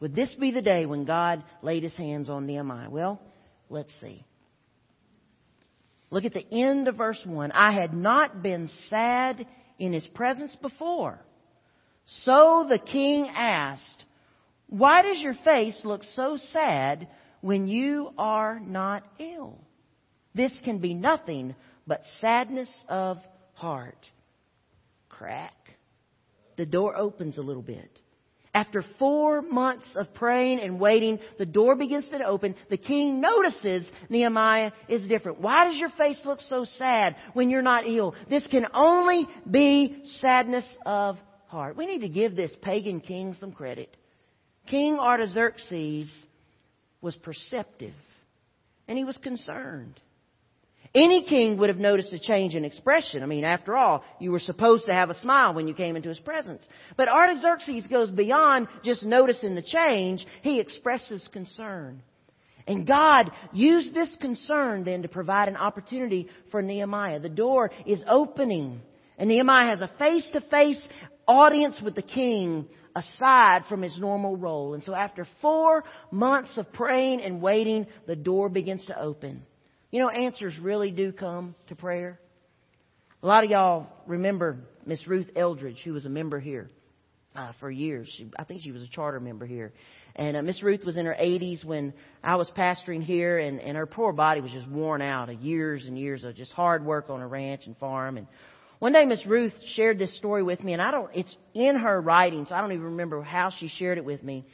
Would 0.00 0.14
this 0.14 0.34
be 0.34 0.50
the 0.50 0.62
day 0.62 0.86
when 0.86 1.04
God 1.04 1.44
laid 1.62 1.82
his 1.82 1.94
hands 1.94 2.30
on 2.30 2.46
Nehemiah? 2.46 2.90
Well, 2.90 3.20
let's 3.68 3.92
see. 4.00 4.24
Look 6.10 6.24
at 6.24 6.32
the 6.32 6.46
end 6.52 6.88
of 6.88 6.96
verse 6.96 7.20
1. 7.24 7.52
I 7.52 7.72
had 7.72 7.92
not 7.92 8.42
been 8.42 8.70
sad 8.88 9.46
in 9.78 9.92
his 9.92 10.06
presence 10.06 10.56
before. 10.62 11.18
So 12.22 12.66
the 12.68 12.78
king 12.78 13.28
asked, 13.34 14.04
Why 14.68 15.02
does 15.02 15.20
your 15.20 15.34
face 15.44 15.78
look 15.84 16.02
so 16.14 16.38
sad 16.52 17.08
when 17.40 17.68
you 17.68 18.10
are 18.16 18.60
not 18.60 19.04
ill? 19.18 19.58
This 20.34 20.52
can 20.64 20.78
be 20.78 20.94
nothing 20.94 21.54
but 21.86 22.02
sadness 22.20 22.70
of 22.88 23.18
heart. 23.54 23.98
Crack. 25.08 25.54
The 26.56 26.66
door 26.66 26.96
opens 26.96 27.38
a 27.38 27.42
little 27.42 27.62
bit. 27.62 27.90
After 28.54 28.84
four 29.00 29.42
months 29.42 29.86
of 29.96 30.14
praying 30.14 30.60
and 30.60 30.78
waiting, 30.78 31.18
the 31.38 31.46
door 31.46 31.74
begins 31.74 32.08
to 32.10 32.24
open. 32.24 32.54
The 32.70 32.76
king 32.76 33.20
notices 33.20 33.84
Nehemiah 34.08 34.70
is 34.88 35.08
different. 35.08 35.40
Why 35.40 35.64
does 35.64 35.76
your 35.76 35.90
face 35.90 36.20
look 36.24 36.40
so 36.42 36.64
sad 36.64 37.16
when 37.32 37.50
you're 37.50 37.62
not 37.62 37.84
ill? 37.84 38.14
This 38.30 38.46
can 38.46 38.66
only 38.72 39.26
be 39.50 40.04
sadness 40.20 40.64
of 40.86 41.16
heart. 41.48 41.76
We 41.76 41.86
need 41.86 42.02
to 42.02 42.08
give 42.08 42.36
this 42.36 42.52
pagan 42.62 43.00
king 43.00 43.34
some 43.40 43.50
credit. 43.50 43.96
King 44.68 45.00
Artaxerxes 45.00 46.08
was 47.00 47.16
perceptive 47.16 47.94
and 48.86 48.96
he 48.96 49.02
was 49.02 49.16
concerned. 49.16 49.98
Any 50.94 51.24
king 51.24 51.58
would 51.58 51.70
have 51.70 51.78
noticed 51.78 52.12
a 52.12 52.20
change 52.20 52.54
in 52.54 52.64
expression. 52.64 53.24
I 53.24 53.26
mean, 53.26 53.44
after 53.44 53.76
all, 53.76 54.04
you 54.20 54.30
were 54.30 54.38
supposed 54.38 54.86
to 54.86 54.92
have 54.92 55.10
a 55.10 55.18
smile 55.18 55.52
when 55.52 55.66
you 55.66 55.74
came 55.74 55.96
into 55.96 56.08
his 56.08 56.20
presence. 56.20 56.62
But 56.96 57.08
Artaxerxes 57.08 57.88
goes 57.88 58.10
beyond 58.10 58.68
just 58.84 59.02
noticing 59.02 59.56
the 59.56 59.62
change. 59.62 60.24
He 60.42 60.60
expresses 60.60 61.28
concern. 61.32 62.00
And 62.68 62.86
God 62.86 63.32
used 63.52 63.92
this 63.92 64.14
concern 64.20 64.84
then 64.84 65.02
to 65.02 65.08
provide 65.08 65.48
an 65.48 65.56
opportunity 65.56 66.28
for 66.52 66.62
Nehemiah. 66.62 67.18
The 67.18 67.28
door 67.28 67.72
is 67.84 68.02
opening. 68.06 68.80
And 69.18 69.28
Nehemiah 69.28 69.70
has 69.70 69.80
a 69.80 69.90
face 69.98 70.28
to 70.32 70.40
face 70.42 70.80
audience 71.26 71.80
with 71.82 71.96
the 71.96 72.02
king 72.02 72.66
aside 72.94 73.62
from 73.68 73.82
his 73.82 73.98
normal 73.98 74.36
role. 74.36 74.74
And 74.74 74.82
so 74.84 74.94
after 74.94 75.26
four 75.42 75.82
months 76.12 76.56
of 76.56 76.72
praying 76.72 77.20
and 77.22 77.42
waiting, 77.42 77.88
the 78.06 78.14
door 78.16 78.48
begins 78.48 78.86
to 78.86 78.98
open. 78.98 79.42
You 79.94 80.00
know, 80.00 80.08
answers 80.08 80.58
really 80.58 80.90
do 80.90 81.12
come 81.12 81.54
to 81.68 81.76
prayer. 81.76 82.18
A 83.22 83.26
lot 83.28 83.44
of 83.44 83.50
y'all 83.50 83.86
remember 84.08 84.56
Miss 84.84 85.06
Ruth 85.06 85.30
Eldridge, 85.36 85.82
who 85.84 85.92
was 85.92 86.04
a 86.04 86.08
member 86.08 86.40
here 86.40 86.68
uh, 87.36 87.52
for 87.60 87.70
years. 87.70 88.12
She, 88.16 88.28
I 88.36 88.42
think 88.42 88.62
she 88.62 88.72
was 88.72 88.82
a 88.82 88.88
charter 88.88 89.20
member 89.20 89.46
here. 89.46 89.72
And 90.16 90.36
uh, 90.36 90.42
Miss 90.42 90.60
Ruth 90.64 90.84
was 90.84 90.96
in 90.96 91.06
her 91.06 91.14
80s 91.14 91.64
when 91.64 91.94
I 92.24 92.34
was 92.34 92.50
pastoring 92.58 93.04
here, 93.04 93.38
and, 93.38 93.60
and 93.60 93.76
her 93.76 93.86
poor 93.86 94.12
body 94.12 94.40
was 94.40 94.50
just 94.50 94.66
worn 94.66 95.00
out 95.00 95.30
of 95.30 95.40
years 95.40 95.86
and 95.86 95.96
years 95.96 96.24
of 96.24 96.34
just 96.34 96.50
hard 96.50 96.84
work 96.84 97.08
on 97.08 97.20
a 97.20 97.28
ranch 97.28 97.66
and 97.66 97.76
farm. 97.76 98.16
And 98.16 98.26
one 98.80 98.94
day 98.94 99.04
Miss 99.04 99.24
Ruth 99.24 99.54
shared 99.76 100.00
this 100.00 100.16
story 100.16 100.42
with 100.42 100.60
me, 100.64 100.72
and 100.72 100.82
I 100.82 100.90
don't, 100.90 101.08
it's 101.14 101.36
in 101.54 101.76
her 101.76 102.00
writings. 102.00 102.48
I 102.50 102.60
don't 102.60 102.72
even 102.72 102.86
remember 102.86 103.22
how 103.22 103.50
she 103.56 103.68
shared 103.68 103.98
it 103.98 104.04
with 104.04 104.24
me. 104.24 104.44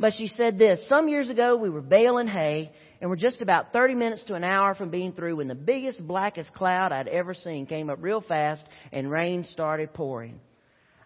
But 0.00 0.14
she 0.14 0.28
said 0.28 0.58
this, 0.58 0.82
some 0.88 1.08
years 1.08 1.28
ago 1.28 1.56
we 1.56 1.68
were 1.68 1.82
baling 1.82 2.26
hay, 2.26 2.72
and 3.02 3.10
we're 3.10 3.16
just 3.16 3.42
about 3.42 3.74
30 3.74 3.94
minutes 3.94 4.24
to 4.24 4.34
an 4.34 4.44
hour 4.44 4.74
from 4.74 4.88
being 4.88 5.12
through 5.12 5.36
when 5.36 5.46
the 5.46 5.54
biggest, 5.54 6.04
blackest 6.04 6.54
cloud 6.54 6.90
I'd 6.90 7.06
ever 7.06 7.34
seen 7.34 7.66
came 7.66 7.90
up 7.90 7.98
real 8.00 8.22
fast 8.22 8.64
and 8.92 9.10
rain 9.10 9.44
started 9.44 9.92
pouring. 9.92 10.40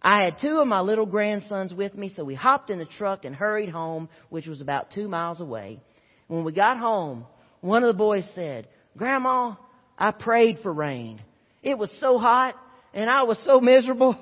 I 0.00 0.24
had 0.24 0.38
two 0.40 0.60
of 0.60 0.68
my 0.68 0.80
little 0.80 1.06
grandsons 1.06 1.74
with 1.74 1.96
me, 1.96 2.08
so 2.08 2.22
we 2.22 2.36
hopped 2.36 2.70
in 2.70 2.78
the 2.78 2.84
truck 2.84 3.24
and 3.24 3.34
hurried 3.34 3.68
home, 3.68 4.08
which 4.28 4.46
was 4.46 4.60
about 4.60 4.92
two 4.92 5.08
miles 5.08 5.40
away. 5.40 5.80
When 6.28 6.44
we 6.44 6.52
got 6.52 6.78
home, 6.78 7.26
one 7.62 7.82
of 7.82 7.88
the 7.88 7.98
boys 7.98 8.30
said, 8.36 8.68
Grandma, 8.96 9.56
I 9.98 10.12
prayed 10.12 10.60
for 10.62 10.72
rain. 10.72 11.20
It 11.64 11.76
was 11.76 11.90
so 11.98 12.18
hot 12.18 12.54
and 12.92 13.10
I 13.10 13.24
was 13.24 13.42
so 13.44 13.60
miserable. 13.60 14.16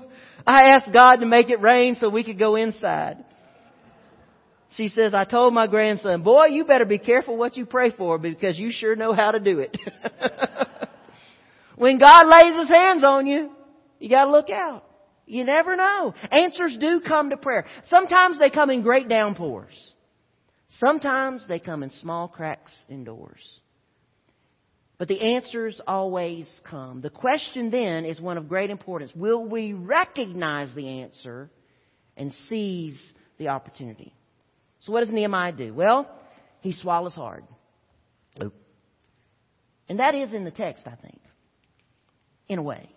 I 0.46 0.70
asked 0.70 0.94
God 0.94 1.16
to 1.16 1.26
make 1.26 1.50
it 1.50 1.60
rain 1.60 1.96
so 2.00 2.08
we 2.08 2.24
could 2.24 2.38
go 2.38 2.56
inside. 2.56 3.22
She 4.76 4.88
says, 4.88 5.12
I 5.12 5.24
told 5.24 5.52
my 5.52 5.66
grandson, 5.66 6.22
boy, 6.22 6.46
you 6.46 6.64
better 6.64 6.86
be 6.86 6.98
careful 6.98 7.36
what 7.36 7.56
you 7.56 7.66
pray 7.66 7.90
for 7.90 8.16
because 8.18 8.58
you 8.58 8.70
sure 8.70 8.96
know 8.96 9.12
how 9.12 9.32
to 9.32 9.40
do 9.40 9.58
it. 9.58 9.76
when 11.76 11.98
God 11.98 12.26
lays 12.26 12.58
his 12.58 12.68
hands 12.68 13.04
on 13.04 13.26
you, 13.26 13.50
you 13.98 14.08
gotta 14.08 14.30
look 14.30 14.48
out. 14.50 14.84
You 15.26 15.44
never 15.44 15.76
know. 15.76 16.14
Answers 16.30 16.76
do 16.80 17.00
come 17.06 17.30
to 17.30 17.36
prayer. 17.36 17.66
Sometimes 17.88 18.38
they 18.38 18.50
come 18.50 18.70
in 18.70 18.82
great 18.82 19.08
downpours. 19.08 19.92
Sometimes 20.78 21.46
they 21.46 21.58
come 21.60 21.82
in 21.82 21.90
small 21.90 22.28
cracks 22.28 22.72
in 22.88 23.04
doors. 23.04 23.60
But 24.98 25.08
the 25.08 25.34
answers 25.34 25.80
always 25.86 26.48
come. 26.68 27.00
The 27.00 27.10
question 27.10 27.70
then 27.70 28.04
is 28.04 28.20
one 28.20 28.38
of 28.38 28.48
great 28.48 28.70
importance. 28.70 29.12
Will 29.14 29.44
we 29.44 29.72
recognize 29.74 30.74
the 30.74 31.00
answer 31.00 31.50
and 32.16 32.32
seize 32.48 33.00
the 33.38 33.48
opportunity? 33.48 34.14
So 34.82 34.92
what 34.92 35.00
does 35.00 35.10
Nehemiah 35.10 35.52
do? 35.52 35.72
Well, 35.72 36.08
he 36.60 36.72
swallows 36.72 37.14
hard. 37.14 37.44
And 39.88 39.98
that 39.98 40.14
is 40.14 40.32
in 40.32 40.44
the 40.44 40.50
text, 40.50 40.86
I 40.86 40.96
think. 40.96 41.20
In 42.48 42.58
a 42.58 42.62
way. 42.62 42.88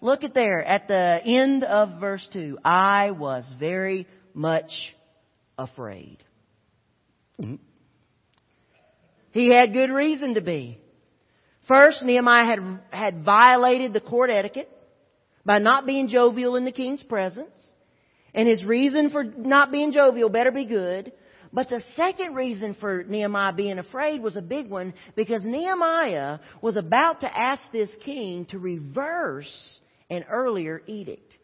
Look 0.00 0.24
at 0.24 0.32
there 0.32 0.64
at 0.64 0.88
the 0.88 1.20
end 1.22 1.64
of 1.64 2.00
verse 2.00 2.26
2. 2.32 2.58
I 2.64 3.10
was 3.10 3.44
very 3.58 4.06
much 4.32 4.70
afraid. 5.58 6.18
Mm-hmm. 7.38 7.56
He 9.32 9.52
had 9.52 9.72
good 9.72 9.90
reason 9.90 10.34
to 10.34 10.40
be. 10.40 10.78
First, 11.68 12.02
Nehemiah 12.02 12.46
had, 12.46 12.80
had 12.90 13.24
violated 13.24 13.92
the 13.92 14.00
court 14.00 14.30
etiquette 14.30 14.70
by 15.44 15.58
not 15.58 15.86
being 15.86 16.08
jovial 16.08 16.56
in 16.56 16.64
the 16.64 16.72
king's 16.72 17.02
presence. 17.02 17.52
And 18.34 18.48
his 18.48 18.64
reason 18.64 19.10
for 19.10 19.24
not 19.24 19.72
being 19.72 19.92
jovial 19.92 20.28
better 20.28 20.50
be 20.50 20.66
good. 20.66 21.12
But 21.52 21.68
the 21.68 21.82
second 21.96 22.34
reason 22.34 22.76
for 22.78 23.02
Nehemiah 23.02 23.52
being 23.52 23.78
afraid 23.78 24.22
was 24.22 24.36
a 24.36 24.42
big 24.42 24.68
one 24.68 24.94
because 25.16 25.42
Nehemiah 25.44 26.38
was 26.62 26.76
about 26.76 27.22
to 27.22 27.36
ask 27.36 27.60
this 27.72 27.90
king 28.04 28.44
to 28.46 28.58
reverse 28.58 29.80
an 30.08 30.24
earlier 30.30 30.80
edict. 30.86 31.38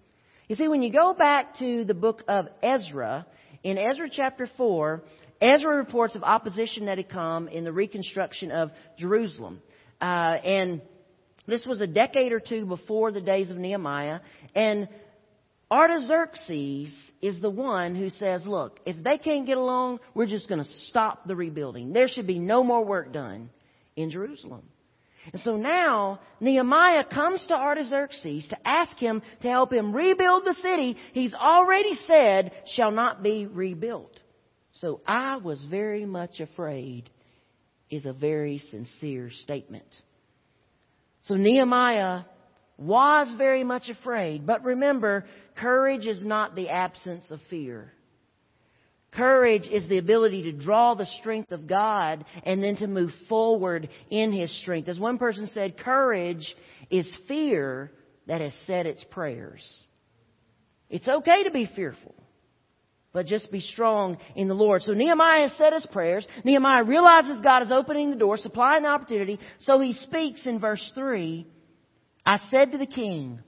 You 0.49 0.55
see, 0.55 0.69
when 0.69 0.83
you 0.83 0.93
go 0.93 1.13
back 1.13 1.59
to 1.59 1.85
the 1.85 1.95
book 1.95 2.23
of 2.29 2.47
Ezra, 2.63 3.27
in 3.65 3.79
Ezra 3.79 4.09
chapter 4.09 4.49
4, 4.57 5.03
Ezra 5.41 5.77
reports 5.77 6.15
of 6.15 6.23
opposition 6.23 6.87
that 6.87 6.99
had 6.99 7.09
come 7.09 7.49
in 7.49 7.65
the 7.65 7.73
reconstruction 7.73 8.53
of 8.53 8.71
Jerusalem. 8.97 9.61
Uh, 10.01 10.05
and 10.05 10.83
this 11.49 11.67
was 11.67 11.81
a 11.81 11.87
decade 11.87 12.33
or 12.33 12.41
two 12.41 12.65
before 12.65 13.11
the 13.11 13.21
days 13.21 13.51
of 13.51 13.57
Nehemiah. 13.57 14.21
And 14.55 14.89
Artaxerxes 15.71 16.95
is 17.21 17.41
the 17.41 17.51
one 17.51 17.97
who 17.97 18.09
says, 18.11 18.47
look, 18.47 18.79
if 18.87 19.03
they 19.03 19.19
can't 19.19 19.47
get 19.47 19.57
along, 19.57 19.99
we're 20.15 20.27
just 20.27 20.49
going 20.49 20.63
to 20.63 20.71
stop 20.89 21.27
the 21.27 21.35
rebuilding. 21.35 21.93
There 21.93 22.09
should 22.09 22.27
be 22.27 22.39
no 22.39 22.63
more 22.63 22.85
work 22.85 23.13
done 23.13 23.51
in 23.97 24.11
Jerusalem. 24.11 24.63
And 25.33 25.43
so 25.43 25.57
now 25.57 26.21
Nehemiah 26.41 27.05
comes 27.05 27.45
to 27.49 27.55
Artaxerxes 27.55 28.47
to 28.49 28.69
ask 28.69 28.97
him 28.97 29.23
to 29.43 29.49
help 29.49 29.73
him 29.73 29.95
rebuild 29.95 30.45
the 30.45 30.55
city 30.63 30.97
he's 31.13 31.35
already 31.35 31.95
said 32.07 32.53
shall 32.75 32.93
not 32.93 33.25
be 33.25 33.47
rebuilt. 33.47 34.13
So 34.75 35.01
I 35.07 35.39
was 35.39 35.65
very 35.69 36.07
much 36.07 36.39
afraid 36.39 37.11
is 37.91 38.07
a 38.07 38.13
very 38.13 38.59
sincere 38.59 39.31
statement. 39.43 39.87
So 41.23 41.35
Nehemiah 41.35 42.23
was 42.79 43.33
very 43.39 43.65
much 43.65 43.89
afraid, 43.89 44.47
but 44.47 44.63
remember, 44.65 45.25
courage 45.57 46.07
is 46.07 46.23
not 46.25 46.55
the 46.55 46.71
absence 46.71 47.31
of 47.31 47.41
fear. 47.51 47.93
Courage 49.13 49.67
is 49.67 49.89
the 49.89 49.99
ability 49.99 50.43
to 50.43 50.53
draw 50.53 50.95
the 50.95 51.07
strength 51.21 51.51
of 51.51 51.67
God 51.67 52.25
and 52.43 52.63
then 52.63 52.77
to 52.77 52.87
move 52.87 53.11
forward 53.29 53.89
in 54.11 54.33
His 54.33 54.55
strength. 54.61 54.89
As 54.89 54.99
one 54.99 55.17
person 55.17 55.49
said, 55.55 55.79
courage 55.79 56.55
is 56.91 57.11
fear 57.27 57.91
that 58.27 58.41
has 58.41 58.55
said 58.67 58.87
its 58.87 59.03
prayers. 59.05 59.63
It's 60.91 61.09
okay 61.09 61.45
to 61.45 61.51
be 61.51 61.69
fearful, 61.75 62.15
but 63.13 63.27
just 63.27 63.51
be 63.51 63.61
strong 63.61 64.19
in 64.35 64.49
the 64.49 64.55
Lord. 64.55 64.83
So 64.83 64.93
Nehemiah 64.93 65.49
said 65.57 65.73
his 65.73 65.87
prayers. 65.87 66.27
Nehemiah 66.45 66.85
realizes 66.85 67.41
God 67.43 67.63
is 67.63 67.71
opening 67.71 68.11
the 68.11 68.17
door, 68.17 68.37
supplying 68.37 68.83
the 68.83 68.91
opportunity. 68.91 69.41
So 69.61 69.81
he 69.81 69.95
speaks 69.95 70.43
in 70.45 70.61
verse 70.61 70.93
3. 70.95 71.47
I 72.25 72.39
said 72.51 72.73
to 72.73 72.79
the 72.79 72.87
king, 72.87 73.41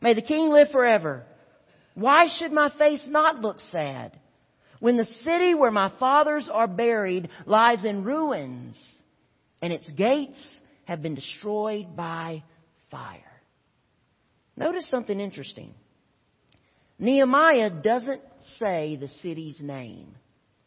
may 0.00 0.14
the 0.14 0.22
king 0.22 0.50
live 0.50 0.68
forever. 0.70 1.24
Why 1.96 2.26
should 2.38 2.52
my 2.52 2.70
face 2.76 3.00
not 3.08 3.40
look 3.40 3.58
sad? 3.72 4.20
When 4.80 4.98
the 4.98 5.08
city 5.24 5.54
where 5.54 5.70
my 5.70 5.90
fathers 5.98 6.46
are 6.52 6.66
buried 6.66 7.30
lies 7.46 7.86
in 7.86 8.04
ruins 8.04 8.76
and 9.62 9.72
its 9.72 9.88
gates 9.88 10.38
have 10.84 11.00
been 11.00 11.14
destroyed 11.14 11.96
by 11.96 12.44
fire. 12.90 13.22
Notice 14.58 14.88
something 14.90 15.18
interesting. 15.18 15.72
Nehemiah 16.98 17.70
doesn't 17.70 18.22
say 18.58 18.96
the 18.96 19.08
city's 19.08 19.58
name. 19.62 20.14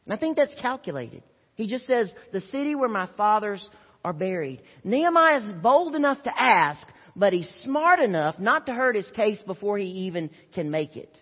And 0.05 0.13
I 0.13 0.17
think 0.17 0.35
that's 0.35 0.55
calculated. 0.55 1.21
He 1.53 1.67
just 1.67 1.85
says, 1.85 2.11
the 2.33 2.41
city 2.41 2.73
where 2.73 2.89
my 2.89 3.07
fathers 3.15 3.67
are 4.03 4.13
buried. 4.13 4.63
Nehemiah 4.83 5.45
is 5.45 5.51
bold 5.61 5.93
enough 5.93 6.23
to 6.23 6.31
ask, 6.35 6.87
but 7.19 7.33
he's 7.33 7.49
smart 7.63 7.99
enough 7.99 8.39
not 8.39 8.65
to 8.65 8.73
hurt 8.73 8.95
his 8.95 9.09
case 9.11 9.39
before 9.45 9.77
he 9.77 9.85
even 9.85 10.29
can 10.55 10.71
make 10.71 10.95
it. 10.95 11.15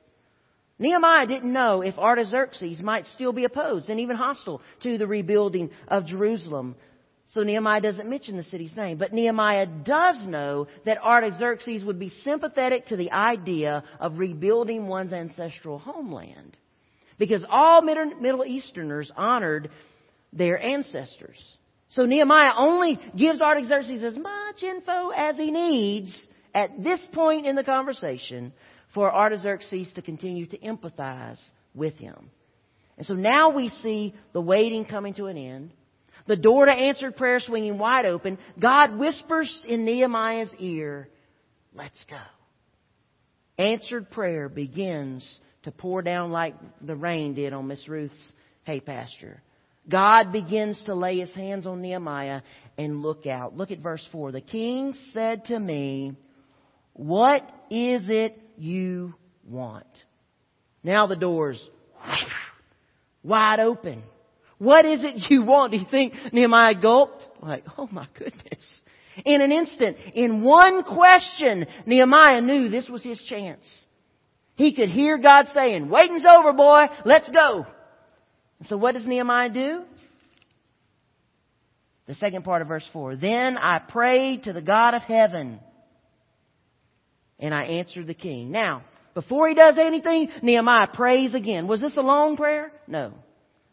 Nehemiah 0.80 1.26
didn't 1.26 1.52
know 1.52 1.82
if 1.82 1.98
Artaxerxes 1.98 2.82
might 2.82 3.08
still 3.08 3.34
be 3.34 3.46
opposed 3.46 3.90
and 3.90 4.00
even 4.00 4.16
hostile 4.16 4.62
to 4.84 5.00
the 5.00 5.08
rebuilding 5.08 5.72
of 5.88 6.06
Jerusalem. 6.06 6.76
So 7.32 7.42
Nehemiah 7.42 7.82
doesn't 7.82 8.08
mention 8.08 8.38
the 8.38 8.44
city's 8.44 8.76
name. 8.76 9.00
But 9.00 9.12
Nehemiah 9.12 9.66
does 9.66 10.24
know 10.28 10.68
that 10.86 11.02
Artaxerxes 11.02 11.84
would 11.84 11.98
be 11.98 12.12
sympathetic 12.24 12.86
to 12.86 12.96
the 12.96 13.12
idea 13.12 13.84
of 14.00 14.20
rebuilding 14.20 14.88
one's 14.88 15.14
ancestral 15.14 15.80
homeland. 15.80 16.56
Because 17.18 17.44
all 17.50 17.82
Middle 17.82 18.46
Easterners 18.46 19.12
honored 19.18 19.72
their 20.32 20.64
ancestors. 20.64 21.58
So 21.90 22.06
Nehemiah 22.06 22.54
only 22.58 23.00
gives 23.16 23.42
Artaxerxes 23.42 24.04
as 24.04 24.18
much 24.18 24.62
info 24.62 25.10
as 25.10 25.38
he 25.38 25.52
needs 25.52 26.28
at 26.54 26.84
this 26.84 27.00
point 27.14 27.46
in 27.46 27.56
the 27.56 27.64
conversation 27.64 28.54
for 28.94 29.14
Artaxerxes 29.14 29.92
to 29.94 30.02
continue 30.02 30.48
to 30.48 30.58
empathize 30.58 31.40
with 31.74 31.96
him. 31.96 32.30
And 32.98 33.06
so 33.06 33.14
now 33.14 33.52
we 33.52 33.70
see 33.70 34.16
the 34.34 34.42
waiting 34.42 34.86
coming 34.86 35.14
to 35.16 35.26
an 35.26 35.38
end. 35.38 35.72
The 36.26 36.36
door 36.36 36.66
to 36.66 36.72
answered 36.72 37.16
prayer 37.16 37.40
swinging 37.40 37.78
wide 37.78 38.06
open. 38.06 38.38
God 38.60 38.98
whispers 38.98 39.62
in 39.66 39.86
Nehemiah's 39.86 40.54
ear, 40.60 41.08
let's 41.74 42.04
go. 42.10 42.18
Answered 43.64 44.12
prayer 44.12 44.50
begins 44.50 45.40
to 45.64 45.72
pour 45.72 46.02
down 46.02 46.32
like 46.32 46.56
the 46.82 46.96
rain 46.96 47.34
did 47.34 47.54
on 47.54 47.68
Miss 47.68 47.88
Ruth's 47.88 48.34
hay 48.64 48.82
pasture. 48.82 49.42
God 49.90 50.32
begins 50.32 50.82
to 50.86 50.94
lay 50.94 51.20
his 51.20 51.34
hands 51.34 51.66
on 51.66 51.82
Nehemiah 51.82 52.42
and 52.78 53.02
look 53.02 53.26
out. 53.26 53.56
Look 53.56 53.72
at 53.72 53.80
verse 53.80 54.06
4. 54.12 54.32
The 54.32 54.42
king 54.42 54.94
said 55.14 55.46
to 55.46 55.60
me, 55.60 56.16
What 56.94 57.44
is 57.70 58.04
it 58.10 58.38
you 58.58 59.14
want? 59.48 59.86
Now 60.84 61.08
the 61.08 61.16
doors 61.16 61.66
wide 63.24 63.60
open. 63.60 64.04
What 64.58 64.86
is 64.86 65.02
it 65.04 65.30
you 65.30 65.44
want? 65.44 65.72
Do 65.72 65.78
you 65.78 65.86
think 65.90 66.14
Nehemiah 66.34 66.82
gulped? 66.82 67.26
Like, 67.42 67.64
oh 67.78 67.88
my 67.92 68.08
goodness. 68.18 68.82
In 69.26 69.42
an 69.42 69.52
instant, 69.52 69.98
in 70.14 70.44
one 70.44 70.84
question, 70.84 71.66
Nehemiah 71.86 72.42
knew 72.42 72.70
this 72.70 72.88
was 72.88 73.04
his 73.04 73.20
chance. 73.24 73.68
He 74.56 74.74
could 74.76 74.90
hear 74.90 75.18
God 75.18 75.48
saying, 75.54 75.90
waiting's 75.90 76.26
over 76.26 76.54
boy, 76.54 76.86
let's 77.06 77.30
go. 77.30 77.66
So 78.64 78.78
what 78.78 78.94
does 78.94 79.06
Nehemiah 79.06 79.50
do? 79.50 79.84
The 82.08 82.16
second 82.16 82.44
part 82.44 82.62
of 82.62 82.68
verse 82.68 82.88
4. 82.94 83.18
Then 83.18 83.58
I 83.58 83.80
prayed 83.80 84.44
to 84.44 84.54
the 84.54 84.62
God 84.62 84.94
of 84.94 85.04
heaven 85.04 85.60
and 87.40 87.54
I 87.54 87.64
answered 87.64 88.08
the 88.08 88.14
king. 88.14 88.52
Now, 88.52 88.84
before 89.14 89.48
he 89.48 89.56
does 89.56 89.76
anything, 89.78 90.30
Nehemiah 90.42 90.88
prays 90.94 91.34
again. 91.34 91.68
Was 91.68 91.82
this 91.82 91.98
a 91.98 92.02
long 92.02 92.38
prayer? 92.38 92.72
No. 92.88 93.14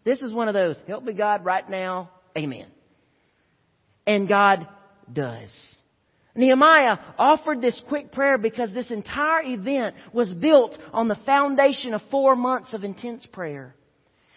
This 0.04 0.20
is 0.20 0.32
one 0.32 0.48
of 0.48 0.54
those, 0.54 0.76
help 0.86 1.04
me 1.04 1.14
God 1.14 1.44
right 1.44 1.68
now, 1.68 2.10
amen. 2.36 2.66
And 4.06 4.28
God 4.28 4.66
does. 5.10 5.50
Nehemiah 6.36 6.98
offered 7.16 7.62
this 7.62 7.80
quick 7.88 8.12
prayer 8.12 8.36
because 8.36 8.72
this 8.72 8.90
entire 8.90 9.42
event 9.44 9.94
was 10.12 10.32
built 10.34 10.76
on 10.92 11.08
the 11.08 11.18
foundation 11.24 11.94
of 11.94 12.02
four 12.10 12.36
months 12.36 12.74
of 12.74 12.84
intense 12.84 13.24
prayer. 13.32 13.74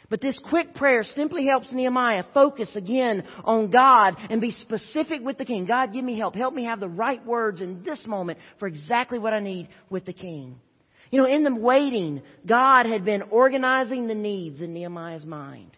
But 0.09 0.21
this 0.21 0.39
quick 0.49 0.73
prayer 0.73 1.03
simply 1.03 1.45
helps 1.45 1.71
Nehemiah 1.71 2.23
focus 2.33 2.69
again 2.75 3.23
on 3.43 3.69
God 3.69 4.15
and 4.29 4.39
be 4.39 4.51
specific 4.51 5.21
with 5.21 5.37
the 5.37 5.45
king. 5.45 5.65
God, 5.65 5.91
give 5.91 6.05
me 6.05 6.17
help. 6.17 6.35
Help 6.35 6.53
me 6.53 6.63
have 6.65 6.79
the 6.79 6.87
right 6.87 7.23
words 7.25 7.61
in 7.61 7.83
this 7.83 8.05
moment 8.07 8.39
for 8.59 8.67
exactly 8.67 9.19
what 9.19 9.33
I 9.33 9.39
need 9.39 9.67
with 9.89 10.05
the 10.05 10.13
king. 10.13 10.59
You 11.11 11.19
know, 11.19 11.27
in 11.27 11.43
the 11.43 11.55
waiting, 11.55 12.21
God 12.45 12.85
had 12.85 13.05
been 13.05 13.23
organizing 13.23 14.07
the 14.07 14.15
needs 14.15 14.61
in 14.61 14.73
Nehemiah's 14.73 15.25
mind. 15.25 15.71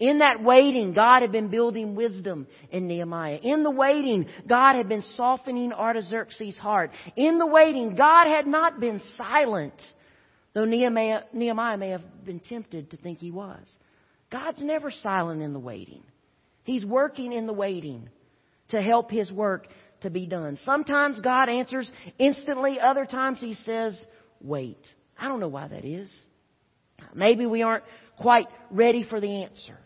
In 0.00 0.18
that 0.18 0.42
waiting, 0.42 0.92
God 0.92 1.22
had 1.22 1.30
been 1.30 1.48
building 1.48 1.94
wisdom 1.94 2.46
in 2.70 2.88
Nehemiah. 2.88 3.38
In 3.42 3.62
the 3.62 3.70
waiting, 3.70 4.26
God 4.46 4.74
had 4.74 4.88
been 4.88 5.02
softening 5.16 5.72
Artaxerxes' 5.72 6.58
heart. 6.58 6.90
In 7.14 7.38
the 7.38 7.46
waiting, 7.46 7.94
God 7.94 8.26
had 8.26 8.46
not 8.46 8.80
been 8.80 9.00
silent 9.16 9.74
though 10.56 10.64
Nehemiah, 10.64 11.24
Nehemiah 11.34 11.76
may 11.76 11.90
have 11.90 12.24
been 12.24 12.40
tempted 12.40 12.90
to 12.90 12.96
think 12.96 13.18
he 13.18 13.30
was. 13.30 13.60
God's 14.32 14.62
never 14.62 14.90
silent 14.90 15.42
in 15.42 15.52
the 15.52 15.58
waiting. 15.58 16.02
He's 16.64 16.82
working 16.82 17.34
in 17.34 17.46
the 17.46 17.52
waiting 17.52 18.08
to 18.70 18.80
help 18.80 19.10
his 19.10 19.30
work 19.30 19.66
to 20.00 20.08
be 20.08 20.26
done. 20.26 20.58
Sometimes 20.64 21.20
God 21.20 21.50
answers 21.50 21.92
instantly, 22.18 22.80
other 22.80 23.04
times 23.04 23.38
he 23.38 23.52
says, 23.66 24.02
wait. 24.40 24.78
I 25.18 25.28
don't 25.28 25.40
know 25.40 25.48
why 25.48 25.68
that 25.68 25.84
is. 25.84 26.10
Maybe 27.14 27.44
we 27.44 27.60
aren't 27.60 27.84
quite 28.18 28.46
ready 28.70 29.04
for 29.04 29.20
the 29.20 29.42
answer. 29.42 29.78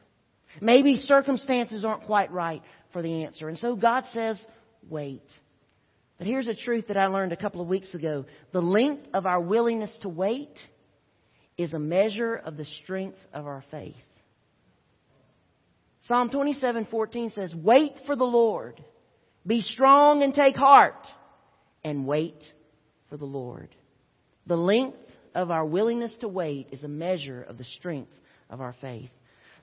Maybe 0.60 0.98
circumstances 0.98 1.84
aren't 1.84 2.04
quite 2.04 2.30
right 2.30 2.62
for 2.92 3.02
the 3.02 3.24
answer. 3.24 3.48
And 3.48 3.58
so 3.58 3.74
God 3.74 4.04
says, 4.12 4.40
wait. 4.88 5.24
But 6.20 6.26
here's 6.26 6.48
a 6.48 6.54
truth 6.54 6.88
that 6.88 6.98
I 6.98 7.06
learned 7.06 7.32
a 7.32 7.36
couple 7.36 7.62
of 7.62 7.68
weeks 7.68 7.94
ago. 7.94 8.26
The 8.52 8.60
length 8.60 9.08
of 9.14 9.24
our 9.24 9.40
willingness 9.40 9.96
to 10.02 10.10
wait 10.10 10.52
is 11.56 11.72
a 11.72 11.78
measure 11.78 12.34
of 12.36 12.58
the 12.58 12.66
strength 12.66 13.16
of 13.32 13.46
our 13.46 13.64
faith. 13.70 13.96
Psalm 16.02 16.28
27:14 16.28 17.30
says, 17.30 17.54
"Wait 17.54 17.98
for 18.00 18.16
the 18.16 18.26
Lord. 18.26 18.84
Be 19.46 19.62
strong 19.62 20.22
and 20.22 20.34
take 20.34 20.56
heart 20.56 21.06
and 21.84 22.06
wait 22.06 22.52
for 23.08 23.16
the 23.16 23.24
Lord." 23.24 23.74
The 24.44 24.58
length 24.58 24.98
of 25.34 25.50
our 25.50 25.64
willingness 25.64 26.14
to 26.18 26.28
wait 26.28 26.68
is 26.70 26.84
a 26.84 26.88
measure 26.88 27.42
of 27.42 27.56
the 27.56 27.64
strength 27.64 28.14
of 28.50 28.60
our 28.60 28.74
faith. 28.74 29.10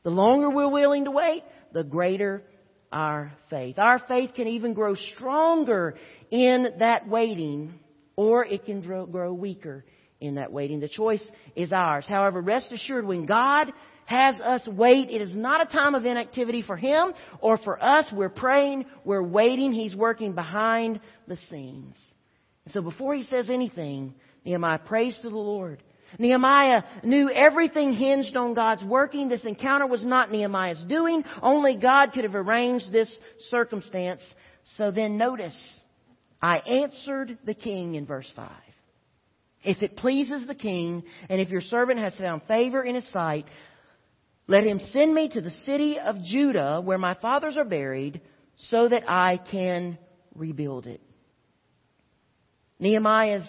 The 0.01 0.09
longer 0.09 0.49
we're 0.49 0.69
willing 0.69 1.05
to 1.05 1.11
wait, 1.11 1.43
the 1.71 1.83
greater 1.83 2.41
our 2.91 3.31
faith. 3.49 3.77
Our 3.77 3.99
faith 3.99 4.31
can 4.35 4.47
even 4.47 4.73
grow 4.73 4.95
stronger 5.15 5.95
in 6.31 6.67
that 6.79 7.07
waiting, 7.07 7.73
or 8.15 8.45
it 8.45 8.65
can 8.65 8.81
grow 8.81 9.33
weaker 9.33 9.85
in 10.19 10.35
that 10.35 10.51
waiting. 10.51 10.79
The 10.79 10.89
choice 10.89 11.23
is 11.55 11.71
ours. 11.71 12.05
However, 12.07 12.41
rest 12.41 12.71
assured, 12.71 13.05
when 13.05 13.25
God 13.25 13.71
has 14.05 14.35
us 14.41 14.67
wait, 14.67 15.09
it 15.09 15.21
is 15.21 15.35
not 15.35 15.61
a 15.61 15.71
time 15.71 15.93
of 15.93 16.05
inactivity 16.05 16.61
for 16.61 16.77
Him 16.77 17.13
or 17.39 17.57
for 17.57 17.81
us. 17.83 18.05
We're 18.11 18.29
praying, 18.29 18.85
we're 19.03 19.23
waiting. 19.23 19.73
He's 19.73 19.95
working 19.95 20.33
behind 20.33 21.01
the 21.27 21.35
scenes. 21.35 21.95
so 22.71 22.81
before 22.81 23.15
He 23.15 23.23
says 23.23 23.49
anything, 23.49 24.15
Nehemiah 24.45 24.79
prays 24.79 25.17
to 25.21 25.29
the 25.29 25.35
Lord. 25.35 25.83
Nehemiah 26.19 26.83
knew 27.03 27.29
everything 27.29 27.93
hinged 27.93 28.35
on 28.35 28.53
God's 28.53 28.83
working. 28.83 29.27
This 29.27 29.45
encounter 29.45 29.87
was 29.87 30.05
not 30.05 30.31
Nehemiah's 30.31 30.83
doing. 30.87 31.23
Only 31.41 31.77
God 31.77 32.11
could 32.13 32.23
have 32.23 32.35
arranged 32.35 32.91
this 32.91 33.13
circumstance. 33.49 34.21
So 34.77 34.91
then 34.91 35.17
notice, 35.17 35.57
I 36.41 36.57
answered 36.57 37.37
the 37.45 37.53
king 37.53 37.95
in 37.95 38.05
verse 38.05 38.31
5. 38.35 38.49
If 39.63 39.81
it 39.81 39.97
pleases 39.97 40.47
the 40.47 40.55
king, 40.55 41.03
and 41.29 41.41
if 41.41 41.49
your 41.49 41.61
servant 41.61 41.99
has 41.99 42.15
found 42.15 42.43
favor 42.43 42.83
in 42.83 42.95
his 42.95 43.07
sight, 43.11 43.45
let 44.47 44.63
him 44.63 44.79
send 44.91 45.13
me 45.13 45.29
to 45.29 45.41
the 45.41 45.51
city 45.65 45.99
of 45.99 46.23
Judah 46.23 46.81
where 46.81 46.97
my 46.97 47.15
fathers 47.15 47.57
are 47.57 47.65
buried 47.65 48.21
so 48.69 48.87
that 48.87 49.03
I 49.07 49.39
can 49.51 49.97
rebuild 50.35 50.87
it. 50.87 51.01
Nehemiah's 52.79 53.47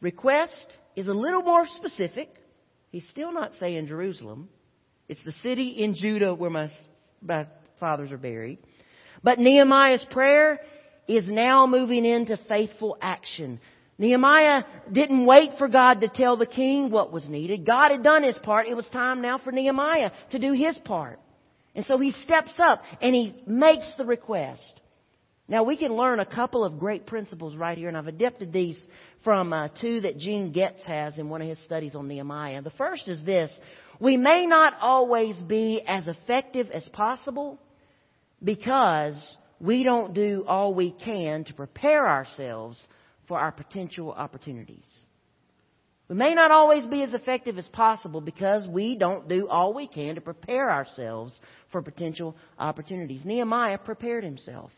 request 0.00 0.66
is 0.96 1.08
a 1.08 1.12
little 1.12 1.42
more 1.42 1.66
specific. 1.76 2.28
He's 2.90 3.08
still 3.08 3.32
not 3.32 3.52
saying 3.58 3.86
Jerusalem. 3.86 4.48
It's 5.08 5.24
the 5.24 5.32
city 5.42 5.70
in 5.70 5.94
Judah 5.94 6.34
where 6.34 6.50
my, 6.50 6.68
my 7.20 7.46
fathers 7.80 8.12
are 8.12 8.18
buried. 8.18 8.58
But 9.22 9.38
Nehemiah's 9.38 10.04
prayer 10.10 10.60
is 11.06 11.26
now 11.28 11.66
moving 11.66 12.04
into 12.04 12.38
faithful 12.48 12.96
action. 13.00 13.60
Nehemiah 13.98 14.64
didn't 14.90 15.26
wait 15.26 15.50
for 15.58 15.68
God 15.68 16.00
to 16.00 16.08
tell 16.08 16.36
the 16.36 16.46
king 16.46 16.90
what 16.90 17.12
was 17.12 17.28
needed. 17.28 17.66
God 17.66 17.90
had 17.90 18.02
done 18.02 18.22
his 18.22 18.36
part. 18.38 18.66
It 18.66 18.74
was 18.74 18.88
time 18.88 19.22
now 19.22 19.38
for 19.38 19.52
Nehemiah 19.52 20.10
to 20.30 20.38
do 20.38 20.52
his 20.52 20.76
part. 20.78 21.20
And 21.74 21.84
so 21.84 21.98
he 21.98 22.12
steps 22.12 22.54
up 22.58 22.82
and 23.00 23.14
he 23.14 23.34
makes 23.46 23.92
the 23.96 24.04
request. 24.04 24.80
Now 25.46 25.64
we 25.64 25.76
can 25.76 25.92
learn 25.92 26.20
a 26.20 26.26
couple 26.26 26.64
of 26.64 26.78
great 26.78 27.06
principles 27.06 27.54
right 27.54 27.76
here, 27.76 27.88
and 27.88 27.96
I've 27.96 28.06
adapted 28.06 28.52
these 28.52 28.78
from 29.24 29.52
uh, 29.52 29.68
two 29.80 30.02
that 30.02 30.18
Gene 30.18 30.52
Getz 30.52 30.82
has 30.84 31.18
in 31.18 31.28
one 31.28 31.42
of 31.42 31.48
his 31.48 31.58
studies 31.64 31.94
on 31.94 32.06
Nehemiah. 32.06 32.62
The 32.62 32.70
first 32.70 33.08
is 33.08 33.24
this: 33.24 33.50
we 33.98 34.16
may 34.16 34.46
not 34.46 34.74
always 34.80 35.36
be 35.40 35.82
as 35.86 36.06
effective 36.06 36.70
as 36.70 36.84
possible 36.90 37.58
because 38.42 39.16
we 39.58 39.82
don't 39.82 40.14
do 40.14 40.44
all 40.46 40.74
we 40.74 40.92
can 40.92 41.44
to 41.44 41.54
prepare 41.54 42.06
ourselves 42.06 42.80
for 43.26 43.38
our 43.38 43.50
potential 43.50 44.12
opportunities. 44.12 44.84
We 46.08 46.16
may 46.16 46.34
not 46.34 46.50
always 46.50 46.84
be 46.84 47.02
as 47.02 47.14
effective 47.14 47.56
as 47.56 47.66
possible 47.68 48.20
because 48.20 48.68
we 48.68 48.94
don't 48.94 49.26
do 49.26 49.48
all 49.48 49.72
we 49.72 49.88
can 49.88 50.16
to 50.16 50.20
prepare 50.20 50.70
ourselves 50.70 51.38
for 51.72 51.80
potential 51.80 52.36
opportunities. 52.58 53.24
Nehemiah 53.24 53.78
prepared 53.78 54.22
himself. 54.22 54.70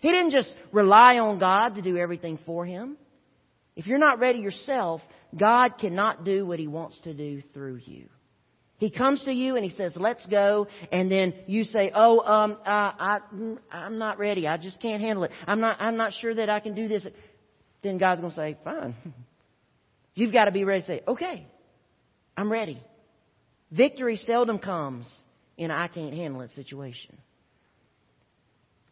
He 0.00 0.10
didn't 0.10 0.32
just 0.32 0.52
rely 0.72 1.18
on 1.18 1.38
God 1.38 1.76
to 1.76 1.82
do 1.82 1.96
everything 1.96 2.38
for 2.44 2.66
him. 2.66 2.96
If 3.76 3.86
you're 3.86 3.98
not 3.98 4.18
ready 4.18 4.40
yourself, 4.40 5.00
God 5.36 5.78
cannot 5.78 6.24
do 6.24 6.46
what 6.46 6.58
He 6.58 6.66
wants 6.66 7.00
to 7.00 7.14
do 7.14 7.42
through 7.54 7.80
you. 7.84 8.08
He 8.76 8.90
comes 8.90 9.22
to 9.24 9.32
you 9.32 9.56
and 9.56 9.64
He 9.64 9.70
says, 9.76 9.92
let's 9.96 10.24
go. 10.26 10.66
And 10.90 11.10
then 11.10 11.34
you 11.46 11.64
say, 11.64 11.90
oh, 11.94 12.20
um, 12.20 12.58
I, 12.66 13.18
I, 13.30 13.76
I'm 13.76 13.98
not 13.98 14.18
ready. 14.18 14.46
I 14.46 14.56
just 14.56 14.80
can't 14.80 15.00
handle 15.00 15.24
it. 15.24 15.30
I'm 15.46 15.60
not, 15.60 15.80
I'm 15.80 15.96
not 15.96 16.12
sure 16.20 16.34
that 16.34 16.50
I 16.50 16.60
can 16.60 16.74
do 16.74 16.88
this. 16.88 17.06
Then 17.82 17.98
God's 17.98 18.20
going 18.20 18.32
to 18.32 18.36
say, 18.36 18.56
fine. 18.64 18.94
You've 20.14 20.32
got 20.32 20.44
to 20.44 20.52
be 20.52 20.64
ready 20.64 20.82
to 20.82 20.86
say, 20.86 21.02
okay, 21.08 21.46
I'm 22.36 22.52
ready. 22.52 22.82
Victory 23.70 24.16
seldom 24.16 24.58
comes 24.58 25.06
in 25.56 25.70
I 25.70 25.88
can't 25.88 26.14
handle 26.14 26.42
it 26.42 26.50
situation. 26.50 27.16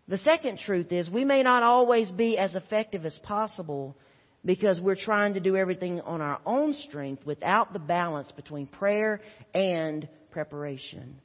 The 0.09 0.19
second 0.19 0.59
truth 0.59 0.91
is 0.91 1.09
we 1.09 1.25
may 1.25 1.43
not 1.43 1.63
always 1.63 2.11
be 2.11 2.39
as 2.39 2.55
effective 2.55 3.05
as 3.05 3.17
possible 3.23 3.97
because 4.45 4.81
we're 4.81 4.97
trying 4.97 5.35
to 5.35 5.41
do 5.41 5.57
everything 5.57 6.01
on 6.01 6.21
our 6.21 6.41
own 6.47 6.75
strength 6.89 7.25
without 7.27 7.73
the 7.73 7.79
balance 7.79 8.31
between 8.33 8.67
prayer 8.67 9.21
and 9.55 10.09
preparation. 10.31 11.21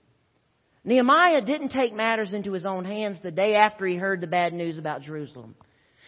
Nehemiah 0.84 1.42
didn't 1.44 1.70
take 1.70 1.94
matters 1.94 2.34
into 2.34 2.52
his 2.52 2.66
own 2.66 2.86
hands 2.86 3.18
the 3.24 3.32
day 3.32 3.56
after 3.56 3.88
he 3.88 3.96
heard 3.96 4.22
the 4.22 4.28
bad 4.28 4.54
news 4.54 4.78
about 4.78 5.02
Jerusalem. 5.02 5.56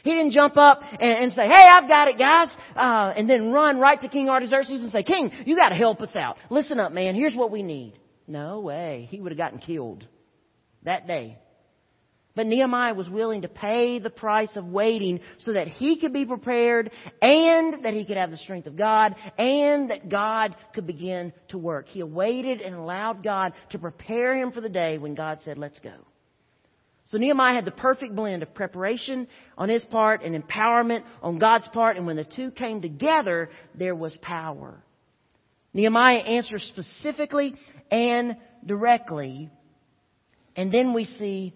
He 0.04 0.12
didn't 0.12 0.32
jump 0.32 0.56
up 0.56 0.82
and, 0.82 1.24
and 1.24 1.34
say, 1.34 1.48
"Hey, 1.48 1.68
I've 1.70 1.88
got 1.88 2.08
it, 2.08 2.18
guys," 2.18 2.50
uh, 2.76 3.14
and 3.18 3.30
then 3.30 3.52
run 3.52 3.80
right 3.80 4.00
to 4.00 4.08
King 4.08 4.30
Artaxerxes 4.30 4.82
and 4.82 4.92
say, 4.92 5.04
"King, 5.04 5.32
you 5.46 5.56
got 5.56 5.70
to 5.70 5.76
help 5.76 6.02
us 6.02 6.16
out. 6.16 6.38
Listen 6.50 6.80
up, 6.80 6.92
man. 6.92 7.16
Here's 7.16 7.34
what 7.36 7.52
we 7.52 7.64
need." 7.64 7.94
No 8.28 8.60
way. 8.60 9.08
He 9.10 9.20
would 9.20 9.32
have 9.32 9.38
gotten 9.38 9.60
killed 9.60 10.06
that 10.84 11.08
day. 11.08 11.38
But 12.38 12.46
Nehemiah 12.46 12.94
was 12.94 13.10
willing 13.10 13.42
to 13.42 13.48
pay 13.48 13.98
the 13.98 14.12
price 14.12 14.56
of 14.56 14.68
waiting 14.68 15.22
so 15.40 15.54
that 15.54 15.68
he 15.68 16.00
could 16.00 16.14
be 16.14 16.24
prepared 16.24 16.92
and 17.20 17.84
that 17.84 17.96
he 17.96 18.06
could 18.06 18.16
have 18.16 18.30
the 18.30 18.38
strength 18.38 18.68
of 18.68 18.78
God 18.78 19.16
and 19.40 19.90
that 19.90 20.08
God 20.08 20.56
could 20.76 20.86
begin 20.86 21.34
to 21.48 21.58
work. 21.58 21.88
He 21.88 22.04
waited 22.04 22.62
and 22.62 22.76
allowed 22.76 23.24
God 23.24 23.54
to 23.72 23.80
prepare 23.80 24.36
him 24.36 24.52
for 24.52 24.62
the 24.62 24.70
day 24.70 25.00
when 25.00 25.16
God 25.16 25.40
said, 25.46 25.58
let's 25.58 25.80
go. 25.80 25.96
So 27.10 27.18
Nehemiah 27.18 27.56
had 27.56 27.66
the 27.66 27.72
perfect 27.72 28.16
blend 28.16 28.44
of 28.44 28.54
preparation 28.54 29.28
on 29.58 29.68
his 29.68 29.84
part 29.86 30.22
and 30.22 30.40
empowerment 30.40 31.06
on 31.24 31.40
God's 31.40 31.68
part. 31.70 31.98
And 31.98 32.06
when 32.06 32.18
the 32.18 32.24
two 32.24 32.52
came 32.52 32.84
together, 32.84 33.50
there 33.74 33.96
was 33.96 34.16
power. 34.22 34.84
Nehemiah 35.74 36.18
answers 36.20 36.72
specifically 36.72 37.56
and 37.90 38.38
directly. 38.64 39.50
And 40.56 40.72
then 40.72 40.94
we 40.94 41.06
see 41.06 41.56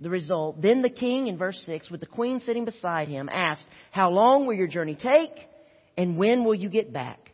the 0.00 0.10
result. 0.10 0.60
Then 0.62 0.82
the 0.82 0.90
king, 0.90 1.26
in 1.26 1.38
verse 1.38 1.60
6, 1.66 1.90
with 1.90 2.00
the 2.00 2.06
queen 2.06 2.40
sitting 2.40 2.64
beside 2.64 3.08
him, 3.08 3.28
asked, 3.30 3.64
How 3.90 4.10
long 4.10 4.46
will 4.46 4.54
your 4.54 4.66
journey 4.66 4.96
take? 5.00 5.32
And 5.96 6.16
when 6.16 6.44
will 6.44 6.54
you 6.54 6.70
get 6.70 6.92
back? 6.92 7.32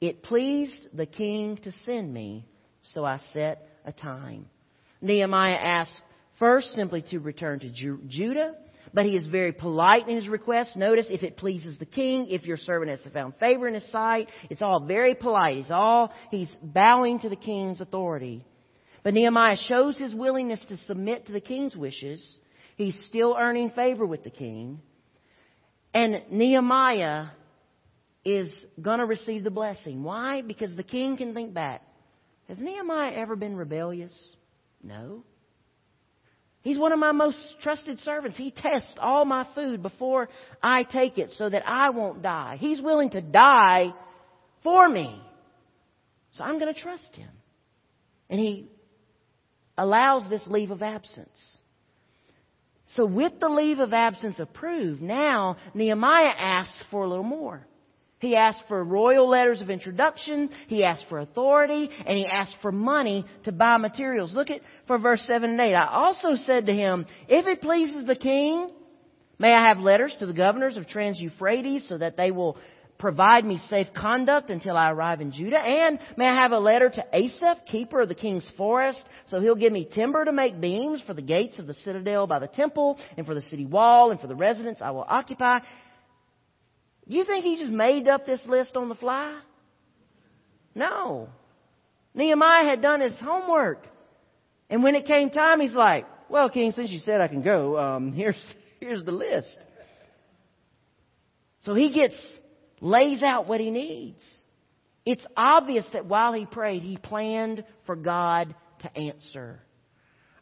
It 0.00 0.22
pleased 0.22 0.80
the 0.92 1.06
king 1.06 1.58
to 1.64 1.72
send 1.84 2.12
me, 2.12 2.46
so 2.92 3.04
I 3.04 3.18
set 3.32 3.66
a 3.84 3.92
time. 3.92 4.46
Nehemiah 5.00 5.54
asked 5.54 6.02
first 6.38 6.68
simply 6.74 7.02
to 7.10 7.18
return 7.18 7.60
to 7.60 7.70
Judah, 7.70 8.54
but 8.92 9.06
he 9.06 9.16
is 9.16 9.26
very 9.26 9.52
polite 9.52 10.08
in 10.08 10.16
his 10.16 10.28
request. 10.28 10.76
Notice 10.76 11.06
if 11.10 11.22
it 11.22 11.36
pleases 11.36 11.78
the 11.78 11.86
king, 11.86 12.28
if 12.28 12.44
your 12.44 12.56
servant 12.56 12.90
has 12.90 13.12
found 13.12 13.34
favor 13.36 13.66
in 13.66 13.74
his 13.74 13.90
sight, 13.90 14.28
it's 14.50 14.62
all 14.62 14.84
very 14.86 15.14
polite. 15.14 15.56
He's 15.56 15.70
all, 15.70 16.12
he's 16.30 16.50
bowing 16.62 17.18
to 17.20 17.28
the 17.28 17.36
king's 17.36 17.80
authority. 17.80 18.44
But 19.04 19.14
Nehemiah 19.14 19.58
shows 19.68 19.96
his 19.98 20.14
willingness 20.14 20.64
to 20.68 20.78
submit 20.78 21.26
to 21.26 21.32
the 21.32 21.40
king's 21.40 21.76
wishes. 21.76 22.26
He's 22.76 22.98
still 23.06 23.36
earning 23.38 23.70
favor 23.70 24.04
with 24.04 24.24
the 24.24 24.30
king. 24.30 24.80
And 25.92 26.22
Nehemiah 26.30 27.26
is 28.24 28.50
going 28.80 28.98
to 28.98 29.04
receive 29.04 29.44
the 29.44 29.50
blessing. 29.50 30.02
Why? 30.02 30.40
Because 30.40 30.74
the 30.74 30.82
king 30.82 31.18
can 31.18 31.34
think 31.34 31.52
back. 31.52 31.82
Has 32.48 32.58
Nehemiah 32.58 33.12
ever 33.12 33.36
been 33.36 33.56
rebellious? 33.56 34.12
No. 34.82 35.22
He's 36.62 36.78
one 36.78 36.92
of 36.92 36.98
my 36.98 37.12
most 37.12 37.36
trusted 37.62 38.00
servants. 38.00 38.38
He 38.38 38.50
tests 38.50 38.94
all 38.98 39.26
my 39.26 39.46
food 39.54 39.82
before 39.82 40.30
I 40.62 40.82
take 40.82 41.18
it 41.18 41.30
so 41.36 41.50
that 41.50 41.62
I 41.68 41.90
won't 41.90 42.22
die. 42.22 42.56
He's 42.58 42.80
willing 42.80 43.10
to 43.10 43.20
die 43.20 43.92
for 44.62 44.88
me. 44.88 45.20
So 46.38 46.44
I'm 46.44 46.58
going 46.58 46.72
to 46.72 46.80
trust 46.80 47.14
him. 47.14 47.28
And 48.30 48.40
he 48.40 48.70
allows 49.76 50.28
this 50.28 50.46
leave 50.46 50.70
of 50.70 50.82
absence. 50.82 51.28
So 52.96 53.06
with 53.06 53.40
the 53.40 53.48
leave 53.48 53.78
of 53.78 53.92
absence 53.92 54.38
approved, 54.38 55.02
now 55.02 55.56
Nehemiah 55.74 56.34
asks 56.38 56.82
for 56.90 57.04
a 57.04 57.08
little 57.08 57.24
more. 57.24 57.66
He 58.20 58.36
asked 58.36 58.64
for 58.68 58.82
royal 58.82 59.28
letters 59.28 59.60
of 59.60 59.68
introduction, 59.68 60.48
he 60.68 60.82
asked 60.84 61.04
for 61.08 61.18
authority, 61.18 61.90
and 62.06 62.16
he 62.16 62.24
asked 62.24 62.56
for 62.62 62.72
money 62.72 63.26
to 63.44 63.52
buy 63.52 63.76
materials. 63.76 64.32
Look 64.32 64.48
at 64.48 64.62
for 64.86 64.98
verse 64.98 65.22
7 65.26 65.50
and 65.50 65.60
8. 65.60 65.74
I 65.74 65.88
also 65.88 66.36
said 66.36 66.66
to 66.66 66.72
him, 66.72 67.04
if 67.28 67.46
it 67.46 67.60
pleases 67.60 68.06
the 68.06 68.16
king, 68.16 68.70
may 69.38 69.52
I 69.52 69.68
have 69.68 69.78
letters 69.78 70.16
to 70.20 70.26
the 70.26 70.32
governors 70.32 70.78
of 70.78 70.88
Trans-Euphrates 70.88 71.86
so 71.86 71.98
that 71.98 72.16
they 72.16 72.30
will 72.30 72.56
provide 72.98 73.44
me 73.44 73.60
safe 73.68 73.88
conduct 73.94 74.50
until 74.50 74.76
I 74.76 74.90
arrive 74.90 75.20
in 75.20 75.32
Judah? 75.32 75.58
And 75.58 75.98
may 76.16 76.26
I 76.26 76.34
have 76.42 76.52
a 76.52 76.58
letter 76.58 76.90
to 76.90 77.04
Asaph, 77.12 77.66
keeper 77.66 78.00
of 78.00 78.08
the 78.08 78.14
king's 78.14 78.48
forest, 78.56 79.02
so 79.26 79.40
he'll 79.40 79.54
give 79.54 79.72
me 79.72 79.88
timber 79.92 80.24
to 80.24 80.32
make 80.32 80.60
beams 80.60 81.02
for 81.06 81.14
the 81.14 81.22
gates 81.22 81.58
of 81.58 81.66
the 81.66 81.74
citadel 81.74 82.26
by 82.26 82.38
the 82.38 82.48
temple, 82.48 82.98
and 83.16 83.26
for 83.26 83.34
the 83.34 83.42
city 83.42 83.66
wall, 83.66 84.10
and 84.10 84.20
for 84.20 84.26
the 84.26 84.36
residence 84.36 84.78
I 84.80 84.90
will 84.90 85.06
occupy? 85.06 85.60
You 87.06 87.24
think 87.24 87.44
he 87.44 87.58
just 87.58 87.72
made 87.72 88.08
up 88.08 88.26
this 88.26 88.44
list 88.46 88.76
on 88.76 88.88
the 88.88 88.94
fly? 88.94 89.38
No. 90.74 91.28
Nehemiah 92.14 92.64
had 92.64 92.80
done 92.80 93.00
his 93.00 93.18
homework. 93.20 93.86
And 94.70 94.82
when 94.82 94.94
it 94.94 95.04
came 95.04 95.30
time, 95.30 95.60
he's 95.60 95.74
like, 95.74 96.06
well, 96.28 96.48
King, 96.48 96.72
since 96.72 96.90
you 96.90 97.00
said 97.00 97.20
I 97.20 97.28
can 97.28 97.42
go, 97.42 97.78
um, 97.78 98.12
here's, 98.14 98.42
here's 98.80 99.04
the 99.04 99.12
list. 99.12 99.56
So 101.64 101.74
he 101.74 101.92
gets 101.92 102.14
lays 102.84 103.22
out 103.22 103.48
what 103.48 103.60
he 103.60 103.70
needs. 103.70 104.22
It's 105.06 105.26
obvious 105.36 105.86
that 105.94 106.06
while 106.06 106.34
he 106.34 106.44
prayed, 106.44 106.82
he 106.82 106.98
planned 106.98 107.64
for 107.86 107.96
God 107.96 108.54
to 108.80 108.96
answer. 108.96 109.60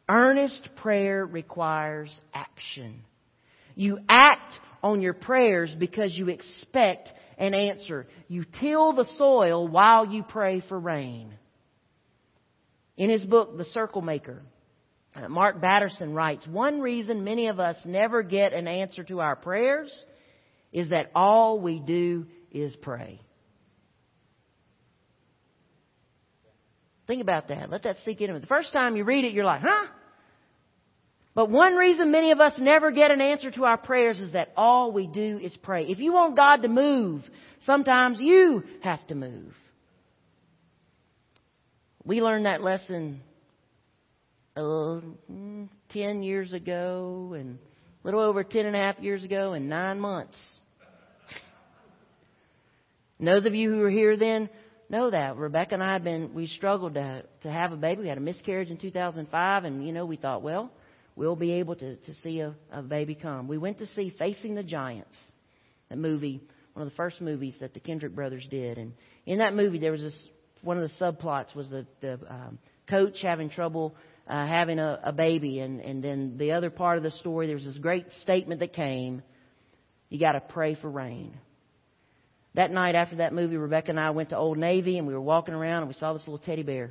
Earnest 0.09 0.68
prayer 0.76 1.24
requires 1.24 2.11
action. 2.35 3.05
You 3.76 3.98
act 4.09 4.52
on 4.83 5.00
your 5.00 5.14
prayers 5.14 5.74
because 5.78 6.12
you 6.14 6.28
expect 6.28 7.09
an 7.38 7.55
answer. 7.55 8.09
You 8.26 8.44
till 8.61 8.92
the 8.92 9.07
soil 9.16 9.68
while 9.68 10.07
you 10.07 10.24
pray 10.24 10.62
for 10.68 10.78
rain. 10.78 11.33
In 12.96 13.09
his 13.09 13.24
book, 13.24 13.57
The 13.57 13.64
Circle 13.66 14.02
Maker, 14.02 14.42
uh, 15.14 15.28
Mark 15.28 15.61
Batterson 15.61 16.12
writes, 16.12 16.46
one 16.48 16.81
reason 16.81 17.22
many 17.22 17.46
of 17.46 17.61
us 17.61 17.76
never 17.85 18.22
get 18.22 18.52
an 18.52 18.66
answer 18.66 19.05
to 19.05 19.20
our 19.20 19.37
prayers 19.37 19.92
is 20.73 20.91
that 20.91 21.11
all 21.15 21.61
we 21.61 21.79
do 21.79 22.27
is 22.51 22.75
pray. 22.77 23.21
Think 27.07 27.21
about 27.21 27.49
that. 27.49 27.71
Let 27.71 27.83
that 27.83 27.97
sink 28.05 28.21
in. 28.21 28.33
The 28.41 28.47
first 28.47 28.73
time 28.73 28.97
you 28.97 29.05
read 29.05 29.25
it, 29.25 29.33
you're 29.33 29.45
like, 29.45 29.61
huh? 29.63 29.87
But 31.35 31.51
one 31.51 31.77
reason 31.77 32.11
many 32.13 32.31
of 32.31 32.41
us 32.41 32.55
never 32.59 32.91
get 32.91 33.11
an 33.11 33.21
answer 33.21 33.51
to 33.51 33.65
our 33.65 33.79
prayers 33.79 34.21
is 34.21 34.33
that 34.33 34.53
all 34.57 34.93
we 34.93 35.07
do 35.07 35.39
is 35.43 35.57
pray. 35.63 35.85
If 35.87 35.99
you 35.99 36.13
want 36.13 36.37
God 36.37 36.63
to 36.63 36.69
move, 36.69 37.23
sometimes 37.65 38.19
you 38.21 38.63
have 38.83 39.07
to 39.09 39.15
move. 39.15 39.55
We 42.05 42.21
learned 42.21 42.47
that 42.47 42.63
lesson 42.63 43.23
uh, 44.57 45.01
10 45.91 46.23
years 46.23 46.53
ago 46.53 47.35
and 47.39 47.59
a 48.03 48.07
little 48.07 48.21
over 48.21 48.43
ten 48.43 48.67
and 48.67 48.75
a 48.75 48.79
half 48.79 48.99
years 48.99 49.23
ago 49.25 49.55
in 49.55 49.69
nine 49.69 50.01
months. 50.01 50.37
And 53.23 53.29
those 53.29 53.45
of 53.45 53.55
you 53.55 53.71
who 53.71 53.79
were 53.79 53.89
here 53.89 54.17
then 54.17 54.51
know 54.89 55.09
that. 55.09 55.37
Rebecca 55.37 55.75
and 55.75 55.83
I 55.83 55.93
had 55.93 56.03
been, 56.03 56.35
we 56.35 56.49
struggled 56.49 56.95
to, 56.95 57.23
to 57.43 57.51
have 57.53 57.71
a 57.71 57.77
baby. 57.77 58.03
We 58.03 58.09
had 58.09 58.19
a 58.19 58.21
miscarriage 58.21 58.69
in 58.69 58.79
2005 58.79 59.65
and, 59.65 59.87
you 59.87 59.93
know, 59.93 60.05
we 60.05 60.17
thought, 60.17 60.43
well, 60.43 60.73
we'll 61.15 61.37
be 61.37 61.53
able 61.53 61.77
to, 61.77 61.95
to 61.95 62.15
see 62.15 62.41
a, 62.41 62.57
a 62.73 62.83
baby 62.83 63.15
come. 63.15 63.47
We 63.47 63.59
went 63.59 63.79
to 63.79 63.87
see 63.87 64.13
Facing 64.19 64.57
the 64.57 64.65
Giants, 64.65 65.17
that 65.89 65.99
movie, 65.99 66.43
one 66.73 66.85
of 66.85 66.91
the 66.91 66.97
first 66.97 67.21
movies 67.21 67.57
that 67.61 67.75
the 67.75 67.79
Kendrick 67.79 68.13
brothers 68.13 68.45
did. 68.51 68.77
And 68.77 68.93
in 69.25 69.39
that 69.39 69.55
movie, 69.55 69.79
there 69.79 69.93
was 69.93 70.03
this, 70.03 70.29
one 70.63 70.83
of 70.83 70.83
the 70.83 70.95
subplots 71.01 71.55
was 71.55 71.71
the, 71.71 71.87
the 72.01 72.15
um, 72.29 72.59
coach 72.91 73.19
having 73.23 73.51
trouble 73.51 73.95
uh, 74.27 74.49
having 74.49 74.81
a, 74.81 74.99
a 75.05 75.13
baby. 75.13 75.61
And, 75.61 75.79
and 75.79 76.03
then 76.03 76.39
the 76.39 76.51
other 76.51 76.71
part 76.71 76.97
of 76.97 77.05
the 77.05 77.13
story, 77.13 77.47
there 77.47 77.55
was 77.55 77.67
this 77.67 77.79
great 77.79 78.07
statement 78.23 78.59
that 78.59 78.73
came, 78.73 79.23
you 80.09 80.19
got 80.19 80.33
to 80.33 80.41
pray 80.41 80.75
for 80.75 80.91
rain. 80.91 81.39
That 82.55 82.71
night 82.71 82.95
after 82.95 83.17
that 83.17 83.33
movie, 83.33 83.57
Rebecca 83.57 83.91
and 83.91 84.01
I 84.01 84.11
went 84.11 84.31
to 84.31 84.37
Old 84.37 84.59
Navy 84.59 84.99
and 84.99 85.07
we 85.07 85.15
were 85.15 85.21
walking 85.21 85.55
around 85.55 85.79
and 85.79 85.88
we 85.88 85.95
saw 85.95 86.12
this 86.12 86.23
little 86.27 86.38
teddy 86.38 86.62
bear. 86.62 86.91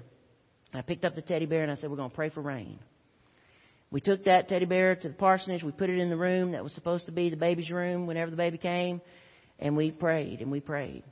And 0.74 0.80
I 0.80 0.82
picked 0.82 1.06
up 1.06 1.16
the 1.16 1.22
teddy 1.22 1.46
bear 1.46 1.62
and 1.64 1.72
I 1.72 1.76
said, 1.76 1.90
we're 1.90 1.98
going 1.98 2.10
to 2.10 2.16
pray 2.16 2.30
for 2.30 2.42
rain. 2.42 2.80
We 3.92 4.02
took 4.02 4.24
that 4.24 4.48
teddy 4.48 4.66
bear 4.66 4.96
to 4.96 5.08
the 5.10 5.14
parsonage. 5.14 5.64
We 5.64 5.72
put 5.72 5.90
it 5.90 6.00
in 6.00 6.10
the 6.10 6.18
room 6.18 6.54
that 6.54 6.64
was 6.64 6.74
supposed 6.74 7.06
to 7.08 7.12
be 7.12 7.30
the 7.30 7.36
baby's 7.36 7.70
room 7.70 8.08
whenever 8.08 8.32
the 8.32 8.38
baby 8.38 8.58
came. 8.58 9.02
And 9.60 9.78
we 9.78 9.92
prayed 9.92 10.42
and 10.42 10.50
we 10.50 10.62
prayed. 10.62 11.04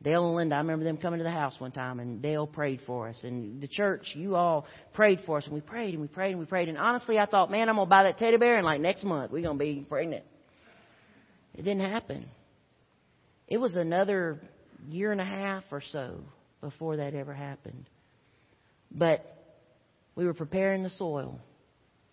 Dale 0.00 0.26
and 0.26 0.36
Linda, 0.36 0.54
I 0.54 0.58
remember 0.58 0.84
them 0.84 0.98
coming 0.98 1.18
to 1.18 1.24
the 1.24 1.30
house 1.30 1.54
one 1.58 1.72
time 1.72 1.98
and 1.98 2.22
Dale 2.22 2.46
prayed 2.46 2.80
for 2.86 3.08
us. 3.08 3.16
And 3.24 3.60
the 3.60 3.66
church, 3.66 4.12
you 4.14 4.36
all 4.36 4.66
prayed 4.92 5.22
for 5.26 5.38
us 5.38 5.44
and 5.46 5.54
we 5.54 5.60
prayed 5.60 5.94
and 5.94 6.00
we 6.00 6.06
prayed 6.06 6.30
and 6.30 6.38
we 6.38 6.46
prayed. 6.46 6.68
And 6.68 6.78
honestly, 6.78 7.18
I 7.18 7.26
thought, 7.26 7.50
man, 7.50 7.68
I'm 7.68 7.74
going 7.74 7.86
to 7.86 7.90
buy 7.90 8.04
that 8.04 8.18
teddy 8.18 8.36
bear 8.36 8.58
and 8.58 8.64
like 8.64 8.80
next 8.80 9.02
month 9.02 9.32
we're 9.32 9.42
going 9.42 9.58
to 9.58 9.64
be 9.64 9.84
pregnant. 9.88 10.24
It 11.54 11.62
didn't 11.62 11.80
happen. 11.80 12.26
It 13.48 13.58
was 13.58 13.76
another 13.76 14.40
year 14.88 15.10
and 15.10 15.20
a 15.20 15.24
half 15.24 15.64
or 15.70 15.82
so 15.92 16.20
before 16.60 16.98
that 16.98 17.14
ever 17.14 17.32
happened. 17.32 17.88
But 18.90 19.24
we 20.14 20.26
were 20.26 20.34
preparing 20.34 20.82
the 20.82 20.90
soil 20.90 21.40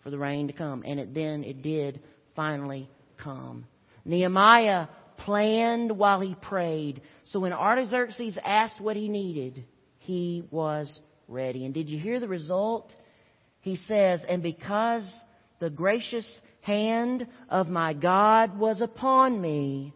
for 0.02 0.10
the 0.10 0.18
rain 0.18 0.46
to 0.46 0.52
come, 0.52 0.82
and 0.86 0.98
it 0.98 1.14
then 1.14 1.44
it 1.44 1.62
did 1.62 2.00
finally 2.34 2.88
come. 3.22 3.66
Nehemiah 4.04 4.86
planned 5.18 5.90
while 5.96 6.20
he 6.20 6.34
prayed. 6.34 7.02
So 7.30 7.40
when 7.40 7.52
Artaxerxes 7.52 8.38
asked 8.44 8.80
what 8.80 8.96
he 8.96 9.08
needed, 9.08 9.64
he 9.98 10.44
was 10.50 11.00
ready. 11.28 11.64
And 11.64 11.74
did 11.74 11.88
you 11.88 11.98
hear 11.98 12.20
the 12.20 12.28
result? 12.28 12.92
He 13.60 13.76
says, 13.88 14.20
and 14.28 14.42
because 14.42 15.10
the 15.58 15.70
gracious 15.70 16.26
hand 16.60 17.26
of 17.48 17.68
my 17.68 17.94
God 17.94 18.58
was 18.58 18.80
upon 18.80 19.40
me, 19.40 19.92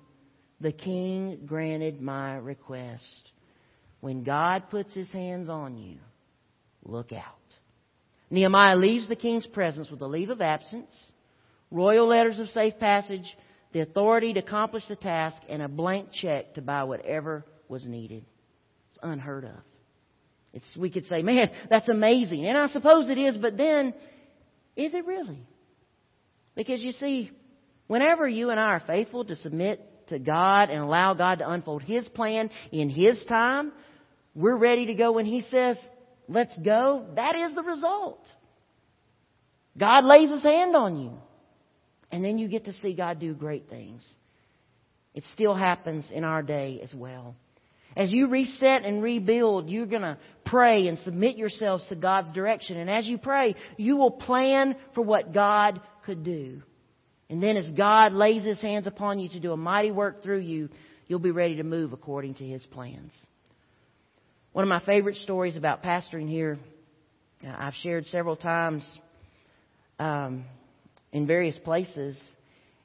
the 0.61 0.73
king 0.73 1.41
granted 1.47 2.01
my 2.01 2.37
request. 2.37 3.31
When 4.01 4.23
God 4.25 4.71
puts 4.71 4.95
his 4.95 5.11
hands 5.13 5.49
on 5.49 5.77
you, 5.77 5.99
look 6.85 7.13
out. 7.13 7.25
Nehemiah 8.31 8.77
leaves 8.77 9.09
the 9.09 9.17
king's 9.17 9.47
presence 9.47 9.91
with 9.91 10.01
a 10.03 10.07
leave 10.07 10.31
of 10.31 10.41
absence, 10.41 10.91
royal 11.71 12.07
letters 12.09 12.39
of 12.39 12.49
safe 12.49 12.79
passage, 12.79 13.37
the 13.73 13.81
authority 13.81 14.33
to 14.33 14.41
accomplish 14.41 14.85
the 14.89 14.97
task, 14.97 15.43
and 15.49 15.63
a 15.63 15.69
blank 15.69 16.09
check 16.13 16.55
to 16.55 16.63
buy 16.63 16.85
whatever 16.85 17.45
was 17.69 17.87
needed. 17.87 18.25
It's 18.91 19.01
unheard 19.03 19.45
of. 19.45 19.57
It's, 20.53 20.77
we 20.77 20.91
could 20.91 21.07
say, 21.07 21.23
man, 21.23 21.51
that's 21.69 21.89
amazing. 21.89 22.47
And 22.47 22.59
I 22.59 22.69
suppose 22.69 23.09
it 23.09 23.19
is, 23.19 23.37
but 23.37 23.57
then, 23.57 23.95
is 24.77 24.95
it 24.95 25.07
really? 25.07 25.47
Because 26.57 26.83
you 26.83 26.93
see, 26.93 27.31
whenever 27.87 28.29
you 28.29 28.51
and 28.51 28.59
I 28.59 28.65
are 28.65 28.83
faithful 28.85 29.25
to 29.25 29.37
submit 29.37 29.81
to 30.11 30.19
God 30.19 30.71
and 30.71 30.83
allow 30.83 31.15
God 31.15 31.39
to 31.39 31.51
unfold 31.51 31.83
His 31.83 32.07
plan 32.09 32.51
in 32.71 32.89
His 32.89 33.25
time, 33.29 33.73
we're 34.35 34.57
ready 34.57 34.87
to 34.87 34.95
go 34.95 35.13
when 35.13 35.27
He 35.27 35.43
says, 35.51 35.77
let's 36.29 36.57
go. 36.59 37.07
That 37.17 37.35
is 37.35 37.55
the 37.55 37.63
result. 37.63 38.25
God 39.77 40.05
lays 40.05 40.31
His 40.31 40.43
hand 40.43 40.77
on 40.77 40.97
you. 40.97 41.13
And 42.13 42.25
then 42.25 42.39
you 42.39 42.49
get 42.49 42.67
to 42.67 42.73
see 42.75 42.95
God 42.95 43.19
do 43.19 43.35
great 43.35 43.69
things. 43.69 44.07
It 45.15 45.25
still 45.35 45.55
happens 45.55 46.11
in 46.13 46.25
our 46.25 46.43
day 46.43 46.81
as 46.83 46.95
well. 46.95 47.35
As 47.97 48.13
you 48.13 48.29
reset 48.29 48.85
and 48.85 49.03
rebuild, 49.03 49.69
you're 49.69 49.87
going 49.87 50.03
to 50.03 50.19
pray 50.45 50.87
and 50.87 50.99
submit 51.01 51.37
yourselves 51.37 51.85
to 51.89 51.97
God's 51.97 52.31
direction. 52.33 52.77
And 52.77 52.89
as 52.89 53.07
you 53.07 53.19
pray, 53.19 53.57
you 53.77 53.97
will 53.97 54.13
plan 54.13 54.77
for 54.95 55.03
what 55.03 55.35
God 55.35 55.81
could 56.05 56.23
do. 56.23 56.63
And 57.31 57.41
then 57.41 57.57
as 57.57 57.71
God 57.71 58.13
lays 58.13 58.45
His 58.45 58.61
hands 58.61 58.89
upon 58.89 59.21
you 59.21 59.29
to 59.31 59.41
do 59.41 59.53
a 59.53 59.57
mighty 59.57 59.93
work 59.93 60.23
through 60.23 60.41
you, 60.41 60.69
you'll 61.07 61.21
be 61.21 61.31
ready 61.31 61.57
to 61.57 61.63
move 61.63 61.93
according 61.93 62.35
to 62.35 62.45
His 62.45 62.67
plans. 62.67 63.13
One 64.53 64.65
of 64.65 64.69
my 64.69 64.85
favorite 64.85 65.17
stories 65.19 65.57
about 65.57 65.81
pastoring 65.81 66.29
here, 66.29 66.59
I've 67.47 67.75
shared 67.75 68.07
several 68.07 68.35
times 68.35 68.85
um, 70.01 70.45
in 71.13 71.29
various 71.29 71.57
places, 71.61 72.21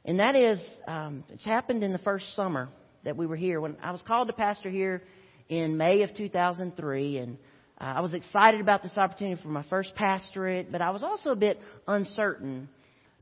and 0.06 0.20
that 0.20 0.36
is, 0.36 0.62
um, 0.88 1.24
it's 1.30 1.44
happened 1.44 1.84
in 1.84 1.92
the 1.92 1.98
first 1.98 2.36
summer 2.36 2.70
that 3.04 3.18
we 3.18 3.26
were 3.26 3.36
here. 3.36 3.60
When 3.60 3.76
I 3.82 3.92
was 3.92 4.02
called 4.04 4.28
to 4.28 4.34
pastor 4.34 4.70
here 4.70 5.02
in 5.50 5.76
May 5.76 6.04
of 6.04 6.16
2003, 6.16 7.18
and 7.18 7.38
uh, 7.82 7.84
I 7.84 8.02
was 8.02 8.14
excited 8.14 8.62
about 8.62 8.84
this 8.84 8.96
opportunity 8.96 9.42
for 9.42 9.48
my 9.48 9.64
first 9.72 9.96
pastorate, 9.96 10.72
but 10.72 10.82
I 10.82 10.92
was 10.92 11.02
also 11.02 11.32
a 11.32 11.36
bit 11.36 11.60
uncertain 11.88 12.70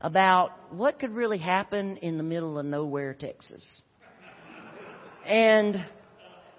about 0.04 0.52
what 0.70 0.98
could 0.98 1.12
really 1.12 1.38
happen 1.38 1.96
in 1.96 2.18
the 2.18 2.22
middle 2.22 2.58
of 2.58 2.66
nowhere, 2.66 3.14
Texas. 3.14 3.64
And 5.26 5.82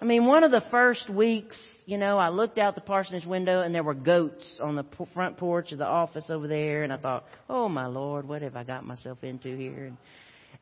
I 0.01 0.05
mean, 0.05 0.25
one 0.25 0.43
of 0.43 0.49
the 0.49 0.63
first 0.71 1.07
weeks, 1.11 1.55
you 1.85 1.99
know, 1.99 2.17
I 2.17 2.29
looked 2.29 2.57
out 2.57 2.73
the 2.73 2.81
parsonage 2.81 3.23
window 3.23 3.61
and 3.61 3.73
there 3.73 3.83
were 3.83 3.93
goats 3.93 4.57
on 4.59 4.75
the 4.75 4.83
front 5.13 5.37
porch 5.37 5.71
of 5.71 5.77
the 5.77 5.85
office 5.85 6.25
over 6.31 6.47
there, 6.47 6.83
and 6.83 6.91
I 6.91 6.97
thought, 6.97 7.25
"Oh 7.47 7.69
my 7.69 7.85
Lord, 7.85 8.27
what 8.27 8.41
have 8.41 8.55
I 8.55 8.63
got 8.63 8.83
myself 8.83 9.23
into 9.23 9.55
here?" 9.55 9.85
And 9.85 9.97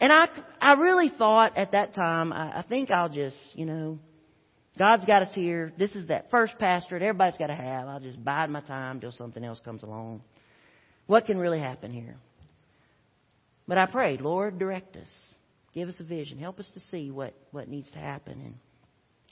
and 0.02 0.12
I, 0.12 0.28
I 0.60 0.74
really 0.74 1.10
thought 1.18 1.58
at 1.58 1.72
that 1.72 1.96
time, 1.96 2.34
I, 2.34 2.60
I 2.60 2.62
think 2.68 2.92
I'll 2.92 3.08
just, 3.08 3.38
you 3.54 3.66
know, 3.66 3.98
God's 4.78 5.06
got 5.06 5.22
us 5.22 5.34
here. 5.34 5.72
This 5.80 5.96
is 5.96 6.10
that 6.10 6.30
first 6.32 6.58
pastorate 6.60 7.02
everybody's 7.02 7.38
got 7.40 7.48
to 7.48 7.56
have. 7.56 7.88
I'll 7.88 8.02
just 8.02 8.22
bide 8.22 8.50
my 8.50 8.62
time 8.62 9.00
till 9.00 9.14
something 9.14 9.44
else 9.44 9.62
comes 9.64 9.84
along. 9.84 10.22
What 11.06 11.26
can 11.26 11.38
really 11.38 11.60
happen 11.60 11.94
here? 11.94 12.18
But 13.68 13.78
I 13.78 13.86
prayed, 13.86 14.22
Lord, 14.22 14.60
direct 14.60 14.96
us. 14.98 15.08
Give 15.74 15.90
us 15.90 15.96
a 16.00 16.04
vision. 16.04 16.38
Help 16.38 16.60
us 16.60 16.70
to 16.74 16.80
see 16.92 17.12
what, 17.12 17.34
what 17.52 17.68
needs 17.68 17.90
to 17.92 17.98
happen. 17.98 18.40
And 18.40 18.56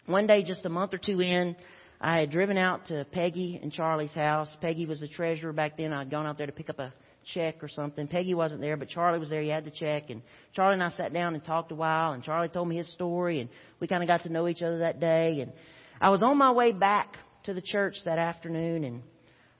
one 0.05 0.27
day, 0.27 0.43
just 0.43 0.65
a 0.65 0.69
month 0.69 0.93
or 0.93 0.97
two 0.97 1.21
in, 1.21 1.55
I 1.99 2.19
had 2.19 2.31
driven 2.31 2.57
out 2.57 2.87
to 2.87 3.05
Peggy 3.11 3.59
and 3.61 3.71
Charlie's 3.71 4.13
house. 4.13 4.55
Peggy 4.59 4.85
was 4.85 5.01
the 5.01 5.07
treasurer 5.07 5.53
back 5.53 5.77
then. 5.77 5.93
I'd 5.93 6.09
gone 6.09 6.25
out 6.25 6.37
there 6.37 6.47
to 6.47 6.53
pick 6.53 6.69
up 6.69 6.79
a 6.79 6.93
check 7.33 7.63
or 7.63 7.69
something. 7.69 8.07
Peggy 8.07 8.33
wasn't 8.33 8.61
there, 8.61 8.75
but 8.75 8.89
Charlie 8.89 9.19
was 9.19 9.29
there. 9.29 9.41
He 9.41 9.49
had 9.49 9.65
the 9.65 9.71
check, 9.71 10.09
and 10.09 10.23
Charlie 10.53 10.73
and 10.73 10.83
I 10.83 10.89
sat 10.89 11.13
down 11.13 11.35
and 11.35 11.43
talked 11.43 11.71
a 11.71 11.75
while. 11.75 12.13
And 12.13 12.23
Charlie 12.23 12.49
told 12.49 12.67
me 12.67 12.77
his 12.77 12.91
story, 12.93 13.39
and 13.39 13.49
we 13.79 13.87
kind 13.87 14.01
of 14.01 14.07
got 14.07 14.23
to 14.23 14.29
know 14.29 14.47
each 14.47 14.63
other 14.63 14.79
that 14.79 14.99
day. 14.99 15.41
And 15.41 15.53
I 15.99 16.09
was 16.09 16.23
on 16.23 16.37
my 16.37 16.51
way 16.51 16.71
back 16.71 17.17
to 17.43 17.53
the 17.53 17.61
church 17.61 17.95
that 18.05 18.17
afternoon, 18.17 18.83
and 18.83 19.03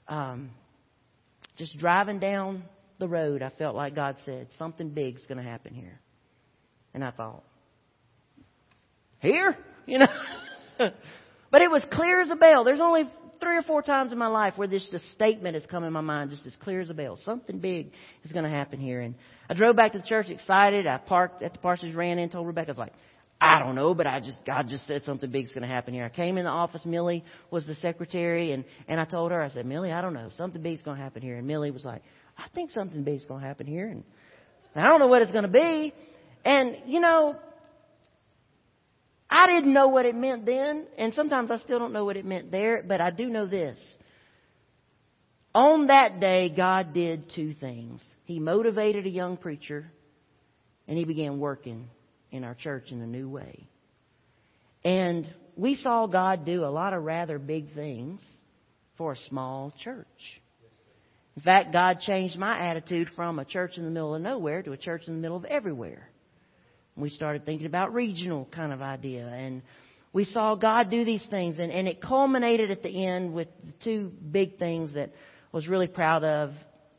um, 0.08 0.50
just 1.56 1.78
driving 1.78 2.18
down 2.18 2.64
the 3.02 3.08
road, 3.08 3.42
I 3.42 3.50
felt 3.50 3.74
like 3.74 3.96
God 3.96 4.16
said 4.24 4.46
something 4.58 4.90
big's 4.90 5.26
going 5.26 5.38
to 5.38 5.44
happen 5.44 5.74
here. 5.74 6.00
And 6.94 7.04
I 7.04 7.10
thought, 7.10 7.42
here, 9.18 9.56
you 9.86 9.98
know. 9.98 10.06
but 10.78 11.60
it 11.62 11.70
was 11.70 11.84
clear 11.90 12.20
as 12.20 12.30
a 12.30 12.36
bell. 12.36 12.62
There's 12.64 12.80
only 12.80 13.10
three 13.40 13.56
or 13.56 13.62
four 13.62 13.82
times 13.82 14.12
in 14.12 14.18
my 14.18 14.28
life 14.28 14.54
where 14.56 14.68
this 14.68 14.86
just 14.92 15.10
statement 15.10 15.54
has 15.54 15.66
come 15.66 15.82
in 15.82 15.92
my 15.92 16.00
mind 16.00 16.30
just 16.30 16.46
as 16.46 16.54
clear 16.62 16.80
as 16.80 16.90
a 16.90 16.94
bell. 16.94 17.18
Something 17.24 17.58
big 17.58 17.90
is 18.22 18.30
going 18.30 18.44
to 18.44 18.50
happen 18.50 18.78
here. 18.78 19.00
And 19.00 19.16
I 19.50 19.54
drove 19.54 19.74
back 19.74 19.92
to 19.92 19.98
the 19.98 20.06
church 20.06 20.28
excited. 20.28 20.86
I 20.86 20.98
parked 20.98 21.42
at 21.42 21.52
the 21.52 21.58
parsonage, 21.58 21.96
ran 21.96 22.18
in, 22.18 22.30
told 22.30 22.46
Rebecca, 22.46 22.68
I 22.68 22.72
was 22.72 22.78
like, 22.78 22.92
I 23.40 23.58
don't 23.58 23.74
know, 23.74 23.92
but 23.92 24.06
I 24.06 24.20
just, 24.20 24.38
God 24.46 24.68
just 24.68 24.86
said 24.86 25.02
something 25.02 25.28
big's 25.28 25.52
going 25.52 25.62
to 25.62 25.68
happen 25.68 25.92
here. 25.92 26.04
I 26.04 26.08
came 26.08 26.38
in 26.38 26.44
the 26.44 26.50
office. 26.50 26.82
Millie 26.84 27.24
was 27.50 27.66
the 27.66 27.74
secretary 27.74 28.52
and, 28.52 28.64
and 28.86 29.00
I 29.00 29.04
told 29.04 29.32
her, 29.32 29.42
I 29.42 29.48
said, 29.48 29.66
Millie, 29.66 29.90
I 29.90 30.00
don't 30.00 30.14
know. 30.14 30.30
Something 30.36 30.62
big's 30.62 30.82
going 30.82 30.96
to 30.96 31.02
happen 31.02 31.22
here. 31.22 31.36
And 31.36 31.46
Millie 31.46 31.72
was 31.72 31.84
like, 31.84 32.02
I 32.36 32.46
think 32.54 32.70
something 32.70 33.04
big's 33.04 33.24
going 33.24 33.40
to 33.40 33.46
happen 33.46 33.66
here. 33.66 33.88
And 33.88 34.04
I 34.74 34.88
don't 34.88 35.00
know 35.00 35.06
what 35.06 35.22
it's 35.22 35.32
going 35.32 35.44
to 35.44 35.50
be. 35.50 35.92
And, 36.44 36.76
you 36.86 37.00
know, 37.00 37.36
I 39.32 39.46
didn't 39.46 39.72
know 39.72 39.88
what 39.88 40.04
it 40.04 40.14
meant 40.14 40.44
then, 40.44 40.86
and 40.98 41.14
sometimes 41.14 41.50
I 41.50 41.56
still 41.58 41.78
don't 41.78 41.94
know 41.94 42.04
what 42.04 42.18
it 42.18 42.26
meant 42.26 42.50
there, 42.50 42.82
but 42.86 43.00
I 43.00 43.10
do 43.10 43.28
know 43.28 43.46
this. 43.46 43.78
On 45.54 45.86
that 45.86 46.20
day, 46.20 46.52
God 46.54 46.92
did 46.92 47.30
two 47.34 47.54
things. 47.54 48.02
He 48.24 48.38
motivated 48.38 49.06
a 49.06 49.10
young 49.10 49.38
preacher, 49.38 49.90
and 50.86 50.98
he 50.98 51.04
began 51.04 51.38
working 51.38 51.88
in 52.30 52.44
our 52.44 52.54
church 52.54 52.90
in 52.90 53.00
a 53.00 53.06
new 53.06 53.28
way. 53.28 53.66
And 54.84 55.32
we 55.56 55.76
saw 55.76 56.06
God 56.06 56.44
do 56.44 56.64
a 56.64 56.66
lot 56.66 56.92
of 56.92 57.02
rather 57.02 57.38
big 57.38 57.72
things 57.74 58.20
for 58.98 59.12
a 59.12 59.16
small 59.28 59.72
church. 59.82 60.06
In 61.36 61.42
fact, 61.42 61.72
God 61.72 62.00
changed 62.00 62.38
my 62.38 62.58
attitude 62.58 63.08
from 63.16 63.38
a 63.38 63.44
church 63.44 63.78
in 63.78 63.84
the 63.84 63.90
middle 63.90 64.14
of 64.14 64.20
nowhere 64.20 64.62
to 64.62 64.72
a 64.72 64.76
church 64.76 65.02
in 65.06 65.14
the 65.14 65.20
middle 65.20 65.36
of 65.36 65.44
everywhere. 65.46 66.08
We 66.94 67.08
started 67.08 67.46
thinking 67.46 67.66
about 67.66 67.94
regional 67.94 68.46
kind 68.52 68.72
of 68.72 68.82
idea 68.82 69.26
and 69.26 69.62
we 70.12 70.24
saw 70.24 70.54
God 70.56 70.90
do 70.90 71.06
these 71.06 71.24
things 71.30 71.56
and, 71.58 71.72
and 71.72 71.88
it 71.88 72.02
culminated 72.02 72.70
at 72.70 72.82
the 72.82 73.06
end 73.06 73.32
with 73.32 73.48
the 73.64 73.72
two 73.82 74.12
big 74.30 74.58
things 74.58 74.92
that 74.92 75.08
I 75.08 75.56
was 75.56 75.68
really 75.68 75.86
proud 75.86 76.22
of. 76.22 76.50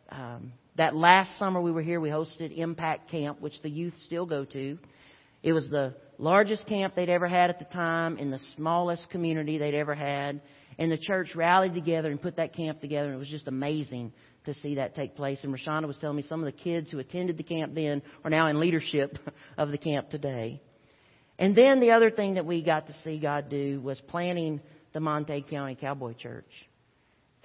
Um, 0.10 0.54
that 0.78 0.96
last 0.96 1.38
summer 1.38 1.62
we 1.62 1.72
were 1.72 1.84
here, 1.84 2.00
we 2.00 2.10
hosted 2.10 2.58
Impact 2.58 3.12
Camp, 3.12 3.40
which 3.40 3.62
the 3.62 3.70
youth 3.70 3.94
still 4.04 4.26
go 4.26 4.46
to. 4.46 4.80
It 5.44 5.54
was 5.54 5.70
the 5.70 5.94
largest 6.18 6.66
camp 6.68 6.96
they'd 6.96 7.10
ever 7.10 7.28
had 7.28 7.52
at 7.52 7.60
the 7.60 7.66
time 7.66 8.18
in 8.18 8.32
the 8.32 8.40
smallest 8.56 9.10
community 9.12 9.60
they'd 9.60 9.76
ever 9.76 9.94
had. 9.94 10.42
And 10.78 10.92
the 10.92 10.98
church 10.98 11.36
rallied 11.36 11.74
together 11.74 12.10
and 12.10 12.22
put 12.22 12.38
that 12.38 12.56
camp 12.56 12.82
together 12.82 13.08
and 13.08 13.16
it 13.16 13.20
was 13.20 13.30
just 13.30 13.48
amazing 13.48 14.12
to 14.46 14.54
see 14.56 14.76
that 14.76 14.96
take 14.96 15.16
place. 15.16 15.44
And 15.44 15.54
Rashonda 15.54 15.88
was 15.88 15.98
telling 15.98 16.18
me 16.18 16.24
some 16.24 16.40
of 16.40 16.46
the 16.46 16.52
kids 16.52 16.92
who 16.92 17.00
attended 17.00 17.38
the 17.38 17.44
camp 17.44 17.74
then 17.74 18.02
are 18.24 18.30
now 18.30 18.48
in 18.48 18.60
leadership 18.60 19.18
of 19.58 19.70
the 19.70 19.78
camp 19.78 20.10
today. 20.10 20.62
And 21.40 21.56
then 21.56 21.80
the 21.80 21.92
other 21.92 22.12
thing 22.12 22.36
that 22.36 22.46
we 22.46 22.64
got 22.64 22.88
to 22.88 22.94
see 23.04 23.20
God 23.20 23.50
do 23.50 23.82
was 23.82 24.00
planning 24.08 24.62
the 24.94 25.00
Montague 25.00 25.48
County 25.50 25.76
Cowboy 25.76 26.14
Church. 26.14 26.46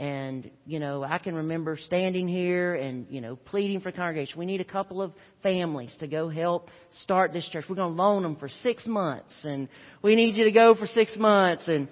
And, 0.00 0.48
you 0.64 0.78
know, 0.78 1.02
I 1.02 1.18
can 1.18 1.34
remember 1.34 1.76
standing 1.76 2.28
here 2.28 2.76
and, 2.76 3.06
you 3.10 3.20
know, 3.20 3.34
pleading 3.34 3.80
for 3.80 3.90
the 3.90 3.96
congregation. 3.96 4.38
We 4.38 4.46
need 4.46 4.60
a 4.60 4.64
couple 4.64 5.02
of 5.02 5.12
families 5.42 5.96
to 5.98 6.06
go 6.06 6.28
help 6.28 6.70
start 7.02 7.32
this 7.32 7.48
church. 7.48 7.64
We're 7.68 7.74
going 7.74 7.96
to 7.96 8.00
loan 8.00 8.22
them 8.22 8.36
for 8.36 8.48
six 8.48 8.86
months 8.86 9.34
and 9.42 9.68
we 10.00 10.14
need 10.14 10.36
you 10.36 10.44
to 10.44 10.52
go 10.52 10.76
for 10.76 10.86
six 10.86 11.16
months 11.16 11.66
and, 11.66 11.88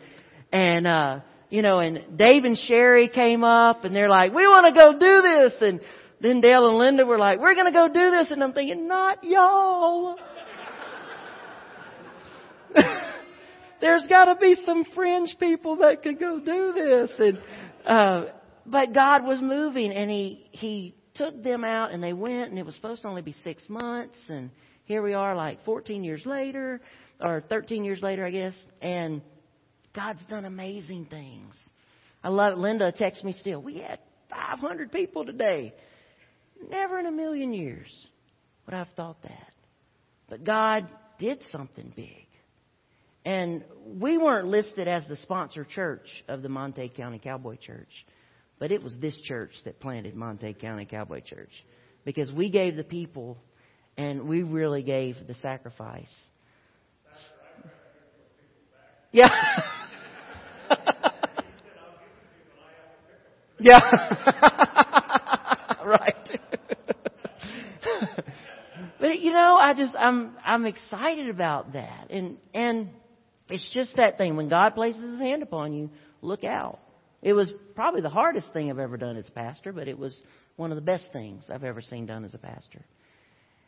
and, 0.53 0.87
uh, 0.87 1.21
you 1.51 1.63
know, 1.63 1.79
and 1.79 2.17
Dave 2.17 2.45
and 2.45 2.57
Sherry 2.57 3.09
came 3.09 3.45
up 3.45 3.85
and 3.85 3.95
they're 3.95 4.09
like, 4.09 4.33
we 4.35 4.47
want 4.47 4.67
to 4.67 4.73
go 4.73 4.93
do 4.93 5.23
this. 5.23 5.53
And 5.61 5.81
then 6.21 6.41
Dale 6.41 6.69
and 6.69 6.79
Linda 6.79 7.05
were 7.05 7.19
like, 7.19 7.39
we're 7.41 7.55
going 7.55 7.67
to 7.67 7.73
go 7.73 7.89
do 7.89 8.11
this. 8.11 8.31
And 8.31 8.43
I'm 8.43 8.53
thinking, 8.53 8.89
not 8.89 9.23
y'all. 9.23 10.19
There's 13.81 14.05
got 14.09 14.27
to 14.27 14.37
be 14.37 14.57
some 14.65 14.85
fringe 14.95 15.37
people 15.39 15.77
that 15.77 16.03
could 16.03 16.19
go 16.19 16.41
do 16.41 16.73
this. 16.73 17.13
And, 17.19 17.39
uh, 17.87 18.25
but 18.65 18.95
God 18.95 19.25
was 19.25 19.41
moving 19.41 19.93
and 19.93 20.11
he, 20.11 20.49
he 20.51 20.95
took 21.15 21.43
them 21.43 21.65
out 21.65 21.93
and 21.93 22.03
they 22.03 22.13
went 22.13 22.51
and 22.51 22.59
it 22.59 22.67
was 22.67 22.75
supposed 22.75 23.03
to 23.03 23.09
only 23.09 23.23
be 23.23 23.35
six 23.45 23.63
months. 23.69 24.17
And 24.29 24.51
here 24.85 25.03
we 25.03 25.15
are 25.15 25.35
like 25.35 25.65
14 25.65 26.03
years 26.03 26.25
later 26.25 26.81
or 27.21 27.43
13 27.49 27.85
years 27.85 28.03
later, 28.03 28.25
I 28.25 28.31
guess. 28.31 28.55
And 28.81 29.23
God's 29.97 30.25
done 30.27 30.45
amazing 30.45 31.07
things. 31.07 31.55
I 32.23 32.29
love 32.29 32.53
it. 32.53 32.59
Linda 32.59 32.93
texts 32.93 33.25
me 33.25 33.33
still. 33.33 33.63
We 33.63 33.79
had 33.79 33.99
500 34.29 34.93
people 34.93 35.25
today. 35.25 35.73
Never 36.71 36.99
in 36.99 37.07
a 37.07 37.11
million 37.11 37.55
years 37.55 37.89
would 38.67 38.75
I 38.75 38.79
have 38.79 38.89
thought 38.95 39.23
that. 39.23 39.53
But 40.29 40.45
God 40.45 40.87
did 41.19 41.41
something 41.51 41.93
big. 41.97 42.27
And 43.25 43.65
we 43.87 44.19
weren't 44.19 44.49
listed 44.49 44.87
as 44.87 45.07
the 45.09 45.17
sponsor 45.17 45.65
church 45.65 46.07
of 46.29 46.43
the 46.43 46.49
Monte 46.49 46.91
County 46.91 47.19
Cowboy 47.19 47.57
Church. 47.57 47.89
But 48.59 48.71
it 48.71 48.83
was 48.83 48.97
this 48.99 49.19
church 49.23 49.53
that 49.65 49.81
planted 49.81 50.15
Monte 50.15 50.55
County 50.55 50.85
Cowboy 50.85 51.21
Church 51.21 51.53
because 52.05 52.31
we 52.31 52.51
gave 52.51 52.77
the 52.77 52.85
people 52.85 53.39
and 53.97 54.29
we 54.29 54.43
really 54.43 54.83
gave 54.83 55.17
the 55.27 55.35
sacrifice. 55.35 56.13
Yeah. 59.11 59.29
yeah. 63.59 63.79
right. 65.85 66.41
but 69.01 69.21
you 69.21 69.33
know, 69.33 69.57
I 69.57 69.75
just 69.77 69.95
I'm 69.97 70.37
I'm 70.45 70.67
excited 70.67 71.29
about 71.29 71.73
that. 71.73 72.11
And 72.11 72.39
and 72.55 72.91
it's 73.49 73.69
just 73.73 73.97
that 73.97 74.19
thing 74.19 74.37
when 74.37 74.49
God 74.49 74.75
places 74.75 75.03
his 75.03 75.21
hand 75.21 75.43
upon 75.43 75.73
you, 75.73 75.91
look 76.23 76.45
out. 76.45 76.81
It 77.23 77.33
was 77.33 77.51
probably 77.75 78.03
the 78.03 78.11
hardest 78.11 78.53
thing 78.53 78.71
I've 78.71 78.79
ever 78.79 78.97
done 78.97 79.17
as 79.17 79.27
a 79.29 79.33
pastor, 79.33 79.73
but 79.73 79.89
it 79.89 79.99
was 79.99 80.21
one 80.57 80.71
of 80.71 80.77
the 80.77 80.83
best 80.83 81.09
things 81.13 81.47
I've 81.53 81.65
ever 81.65 81.83
seen 81.83 82.07
done 82.07 82.25
as 82.25 82.35
a 82.35 82.39
pastor. 82.39 82.85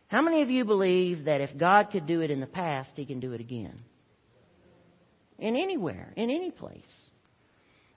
How 0.09 0.23
many 0.23 0.43
of 0.43 0.51
you 0.51 0.65
believe 0.65 1.25
that 1.25 1.41
if 1.41 1.57
God 1.57 1.89
could 1.91 2.07
do 2.07 2.21
it 2.21 2.31
in 2.31 2.41
the 2.41 2.47
past, 2.47 2.93
He 2.95 3.05
can 3.05 3.21
do 3.21 3.33
it 3.33 3.41
again? 3.41 3.79
In 5.39 5.55
anywhere, 5.55 6.13
in 6.17 6.31
any 6.31 6.51
place. 6.51 7.08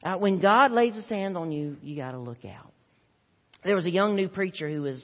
Uh, 0.03 0.15
when 0.15 0.39
God 0.39 0.71
lays 0.71 0.95
His 0.95 1.05
hand 1.05 1.37
on 1.37 1.51
you, 1.51 1.77
you 1.81 1.95
got 1.95 2.11
to 2.11 2.19
look 2.19 2.43
out. 2.45 2.71
There 3.63 3.75
was 3.75 3.85
a 3.85 3.91
young 3.91 4.15
new 4.15 4.27
preacher 4.27 4.69
who 4.69 4.81
was 4.81 5.03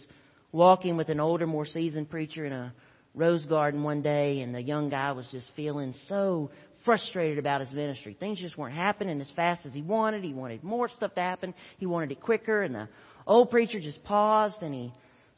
walking 0.51 0.97
with 0.97 1.09
an 1.09 1.19
older, 1.19 1.45
more 1.45 1.65
seasoned 1.65 2.09
preacher 2.09 2.45
in 2.45 2.53
a 2.53 2.73
rose 3.13 3.45
garden 3.45 3.83
one 3.83 4.01
day, 4.01 4.41
and 4.41 4.53
the 4.53 4.61
young 4.61 4.89
guy 4.89 5.11
was 5.11 5.27
just 5.31 5.49
feeling 5.55 5.93
so 6.07 6.49
frustrated 6.85 7.37
about 7.37 7.61
his 7.61 7.71
ministry. 7.71 8.15
Things 8.19 8.39
just 8.39 8.57
weren't 8.57 8.75
happening 8.75 9.19
as 9.21 9.29
fast 9.35 9.65
as 9.65 9.73
he 9.73 9.81
wanted. 9.81 10.23
He 10.23 10.33
wanted 10.33 10.63
more 10.63 10.89
stuff 10.89 11.13
to 11.15 11.21
happen. 11.21 11.53
He 11.77 11.85
wanted 11.85 12.11
it 12.11 12.21
quicker, 12.21 12.63
and 12.63 12.73
the 12.73 12.87
old 13.27 13.51
preacher 13.51 13.79
just 13.79 14.03
paused 14.03 14.61
and 14.61 14.73
he 14.73 14.93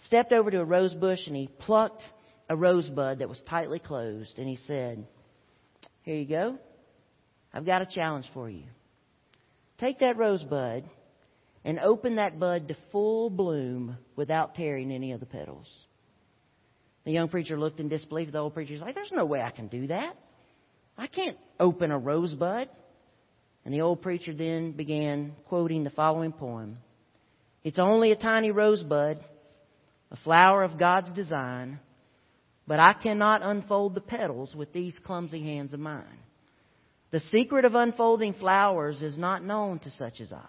stepped 0.05 0.31
over 0.31 0.49
to 0.51 0.59
a 0.59 0.65
rose 0.65 0.93
bush 0.93 1.19
and 1.27 1.35
he 1.35 1.49
plucked 1.59 2.03
a 2.49 2.55
rosebud 2.55 3.19
that 3.19 3.27
was 3.27 3.41
tightly 3.49 3.79
closed 3.79 4.37
and 4.37 4.47
he 4.47 4.55
said, 4.67 5.05
Here 6.03 6.15
you 6.15 6.27
go. 6.27 6.57
I've 7.53 7.65
got 7.65 7.81
a 7.81 7.87
challenge 7.87 8.25
for 8.33 8.49
you. 8.49 8.63
Take 9.79 9.99
that 9.99 10.17
rosebud 10.17 10.83
and 11.63 11.79
open 11.79 12.15
that 12.15 12.39
bud 12.39 12.67
to 12.67 12.77
full 12.91 13.29
bloom 13.29 13.97
without 14.15 14.55
tearing 14.55 14.91
any 14.91 15.11
of 15.11 15.19
the 15.19 15.25
petals. 15.25 15.67
The 17.05 17.11
young 17.11 17.29
preacher 17.29 17.59
looked 17.59 17.79
in 17.79 17.89
disbelief. 17.89 18.31
The 18.31 18.39
old 18.39 18.53
preacher's 18.53 18.81
like, 18.81 18.95
There's 18.95 19.11
no 19.11 19.25
way 19.25 19.41
I 19.41 19.51
can 19.51 19.67
do 19.67 19.87
that. 19.87 20.15
I 20.97 21.07
can't 21.07 21.37
open 21.59 21.91
a 21.91 21.97
rosebud. 21.97 22.69
And 23.65 23.73
the 23.73 23.81
old 23.81 24.01
preacher 24.01 24.33
then 24.33 24.71
began 24.73 25.33
quoting 25.47 25.83
the 25.83 25.89
following 25.89 26.31
poem 26.31 26.77
It's 27.63 27.79
only 27.79 28.11
a 28.11 28.15
tiny 28.15 28.51
rosebud 28.51 29.19
a 30.11 30.15
flower 30.17 30.63
of 30.63 30.79
God's 30.79 31.11
design, 31.11 31.79
but 32.67 32.79
I 32.79 32.93
cannot 32.93 33.41
unfold 33.43 33.95
the 33.95 34.01
petals 34.01 34.55
with 34.55 34.73
these 34.73 34.97
clumsy 35.05 35.43
hands 35.43 35.73
of 35.73 35.79
mine. 35.79 36.17
The 37.11 37.19
secret 37.31 37.65
of 37.65 37.75
unfolding 37.75 38.33
flowers 38.33 39.01
is 39.01 39.17
not 39.17 39.43
known 39.43 39.79
to 39.79 39.91
such 39.91 40.21
as 40.21 40.31
I. 40.31 40.47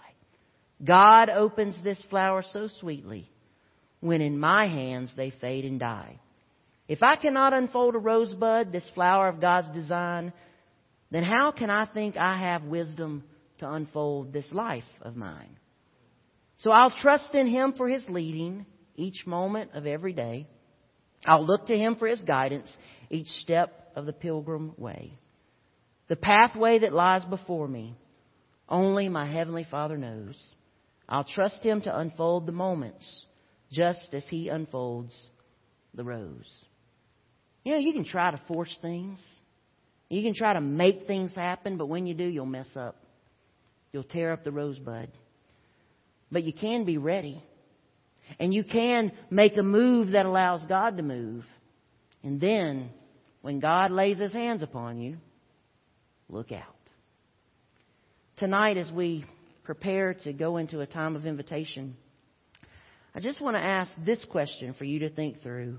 God 0.82 1.28
opens 1.28 1.80
this 1.82 2.02
flower 2.10 2.42
so 2.52 2.68
sweetly 2.80 3.30
when 4.00 4.20
in 4.20 4.38
my 4.38 4.66
hands 4.66 5.12
they 5.16 5.30
fade 5.30 5.64
and 5.64 5.78
die. 5.78 6.18
If 6.88 7.02
I 7.02 7.16
cannot 7.16 7.52
unfold 7.52 7.94
a 7.94 7.98
rosebud, 7.98 8.72
this 8.72 8.88
flower 8.94 9.28
of 9.28 9.40
God's 9.40 9.72
design, 9.72 10.32
then 11.10 11.22
how 11.22 11.52
can 11.52 11.70
I 11.70 11.86
think 11.86 12.16
I 12.16 12.36
have 12.38 12.64
wisdom 12.64 13.24
to 13.58 13.70
unfold 13.70 14.32
this 14.32 14.50
life 14.52 14.84
of 15.02 15.16
mine? 15.16 15.56
So 16.58 16.70
I'll 16.70 16.90
trust 16.90 17.34
in 17.34 17.46
Him 17.46 17.74
for 17.76 17.88
His 17.88 18.04
leading 18.08 18.66
each 18.96 19.26
moment 19.26 19.70
of 19.74 19.86
every 19.86 20.12
day. 20.12 20.46
I'll 21.24 21.46
look 21.46 21.66
to 21.66 21.76
Him 21.76 21.96
for 21.96 22.08
His 22.08 22.20
guidance 22.20 22.70
each 23.08 23.28
step 23.42 23.92
of 23.94 24.06
the 24.06 24.12
pilgrim 24.12 24.74
way. 24.76 25.18
The 26.10 26.16
pathway 26.16 26.80
that 26.80 26.92
lies 26.92 27.24
before 27.24 27.68
me, 27.68 27.94
only 28.68 29.08
my 29.08 29.30
Heavenly 29.32 29.64
Father 29.70 29.96
knows. 29.96 30.36
I'll 31.08 31.22
trust 31.22 31.62
Him 31.62 31.82
to 31.82 31.96
unfold 31.96 32.46
the 32.46 32.52
moments 32.52 33.26
just 33.70 34.08
as 34.12 34.24
He 34.28 34.48
unfolds 34.48 35.16
the 35.94 36.02
rose. 36.02 36.52
You 37.62 37.74
know, 37.74 37.78
you 37.78 37.92
can 37.92 38.04
try 38.04 38.32
to 38.32 38.42
force 38.48 38.76
things. 38.82 39.22
You 40.08 40.20
can 40.22 40.34
try 40.34 40.52
to 40.52 40.60
make 40.60 41.06
things 41.06 41.32
happen, 41.32 41.76
but 41.76 41.86
when 41.86 42.08
you 42.08 42.14
do, 42.14 42.24
you'll 42.24 42.44
mess 42.44 42.70
up. 42.74 42.96
You'll 43.92 44.02
tear 44.02 44.32
up 44.32 44.42
the 44.42 44.50
rosebud. 44.50 45.10
But 46.32 46.42
you 46.42 46.52
can 46.52 46.84
be 46.84 46.98
ready. 46.98 47.40
And 48.40 48.52
you 48.52 48.64
can 48.64 49.12
make 49.30 49.56
a 49.56 49.62
move 49.62 50.10
that 50.10 50.26
allows 50.26 50.66
God 50.66 50.96
to 50.96 51.04
move. 51.04 51.44
And 52.24 52.40
then, 52.40 52.90
when 53.42 53.60
God 53.60 53.92
lays 53.92 54.18
His 54.18 54.32
hands 54.32 54.64
upon 54.64 55.00
you, 55.00 55.18
look 56.30 56.52
out. 56.52 56.76
Tonight, 58.38 58.76
as 58.76 58.90
we 58.90 59.24
prepare 59.64 60.14
to 60.14 60.32
go 60.32 60.56
into 60.56 60.80
a 60.80 60.86
time 60.86 61.16
of 61.16 61.26
invitation, 61.26 61.96
I 63.14 63.20
just 63.20 63.40
want 63.40 63.56
to 63.56 63.62
ask 63.62 63.90
this 64.04 64.24
question 64.30 64.74
for 64.78 64.84
you 64.84 65.00
to 65.00 65.10
think 65.10 65.42
through. 65.42 65.78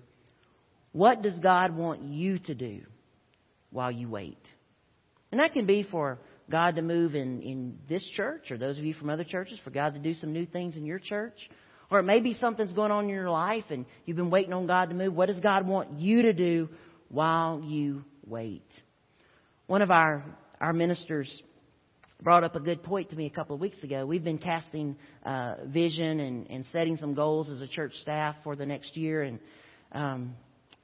What 0.92 1.22
does 1.22 1.40
God 1.40 1.76
want 1.76 2.04
you 2.04 2.40
to 2.40 2.54
do 2.54 2.82
while 3.72 3.92
you 3.92 4.10
wait? 4.10 4.42
And 5.32 5.40
that 5.40 5.54
can 5.54 5.66
be 5.66 5.84
for 5.90 6.20
God 6.50 6.76
to 6.76 6.82
move 6.82 7.16
in, 7.16 7.42
in 7.42 7.80
this 7.88 8.06
church, 8.16 8.52
or 8.52 8.58
those 8.58 8.78
of 8.78 8.84
you 8.84 8.94
from 8.94 9.10
other 9.10 9.24
churches, 9.24 9.58
for 9.64 9.70
God 9.70 9.94
to 9.94 10.00
do 10.00 10.14
some 10.14 10.34
new 10.34 10.46
things 10.46 10.76
in 10.76 10.86
your 10.86 11.00
church. 11.00 11.38
Or 11.90 12.00
it 12.00 12.04
may 12.04 12.20
be 12.20 12.34
something's 12.34 12.74
going 12.74 12.92
on 12.92 13.06
in 13.06 13.10
your 13.10 13.30
life 13.30 13.66
and 13.70 13.86
you've 14.06 14.18
been 14.18 14.30
waiting 14.30 14.54
on 14.54 14.68
God 14.68 14.90
to 14.90 14.96
move. 14.96 15.14
What 15.14 15.28
does 15.28 15.40
God 15.40 15.68
want 15.68 16.00
you 16.00 16.24
to 16.24 16.34
do 16.34 16.70
while 17.10 17.62
you 17.66 18.04
wait? 18.26 18.68
One 19.68 19.82
of 19.82 19.92
our, 19.92 20.24
our 20.62 20.74
ministers 20.74 21.42
brought 22.22 22.44
up 22.44 22.56
a 22.56 22.60
good 22.60 22.84
point 22.84 23.10
to 23.10 23.16
me 23.16 23.26
a 23.26 23.32
couple 23.32 23.56
of 23.56 23.62
weeks 23.62 23.84
ago. 23.84 24.06
We've 24.06 24.24
been 24.24 24.38
casting 24.38 24.96
uh, 25.26 25.56
vision 25.66 26.20
and, 26.20 26.48
and 26.52 26.66
setting 26.72 26.98
some 26.98 27.16
goals 27.16 27.50
as 27.50 27.62
a 27.62 27.68
church 27.68 27.94
staff 27.96 28.36
for 28.44 28.56
the 28.56 28.66
next 28.66 28.96
year. 28.96 29.24
And 29.24 29.40
um, 29.92 30.36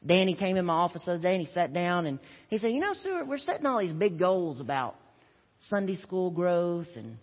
Danny 0.05 0.33
came 0.33 0.57
in 0.57 0.65
my 0.65 0.73
office 0.73 1.03
the 1.05 1.11
other 1.13 1.21
day 1.21 1.35
and 1.35 1.45
he 1.45 1.53
sat 1.53 1.73
down 1.73 2.07
and 2.07 2.17
he 2.49 2.57
said, 2.57 2.71
You 2.71 2.79
know, 2.79 2.93
Stuart, 2.95 3.27
we're 3.27 3.37
setting 3.37 3.67
all 3.67 3.79
these 3.79 3.93
big 3.93 4.17
goals 4.17 4.59
about 4.59 4.95
Sunday 5.69 5.95
school 5.95 6.31
growth 6.31 6.87
and 6.95 7.17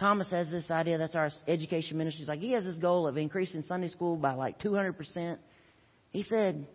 Thomas 0.00 0.30
has 0.30 0.48
this 0.48 0.70
idea, 0.70 0.96
that's 0.96 1.16
our 1.16 1.30
education 1.46 1.98
ministry. 1.98 2.20
He's 2.20 2.28
like, 2.28 2.40
he 2.40 2.52
has 2.52 2.64
this 2.64 2.76
goal 2.76 3.06
of 3.06 3.16
increasing 3.16 3.62
Sunday 3.62 3.88
school 3.88 4.16
by 4.16 4.32
like 4.32 4.60
200%. 4.60 5.38
He 6.10 6.22
said, 6.22 6.66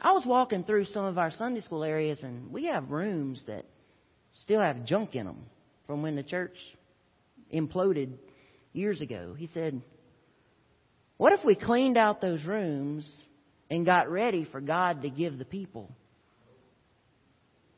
I 0.00 0.12
was 0.12 0.24
walking 0.26 0.64
through 0.64 0.86
some 0.86 1.04
of 1.04 1.18
our 1.18 1.30
Sunday 1.30 1.60
school 1.60 1.84
areas 1.84 2.18
and 2.22 2.50
we 2.50 2.64
have 2.64 2.90
rooms 2.90 3.44
that 3.46 3.64
still 4.42 4.60
have 4.60 4.84
junk 4.84 5.14
in 5.14 5.26
them 5.26 5.44
from 5.86 6.02
when 6.02 6.16
the 6.16 6.22
church 6.22 6.56
imploded 7.52 8.12
years 8.72 9.00
ago. 9.00 9.34
He 9.36 9.48
said, 9.52 9.80
What 11.16 11.32
if 11.32 11.44
we 11.44 11.54
cleaned 11.54 11.96
out 11.96 12.20
those 12.20 12.44
rooms 12.44 13.08
and 13.70 13.84
got 13.84 14.10
ready 14.10 14.46
for 14.50 14.60
God 14.60 15.02
to 15.02 15.10
give 15.10 15.38
the 15.38 15.44
people? 15.44 15.90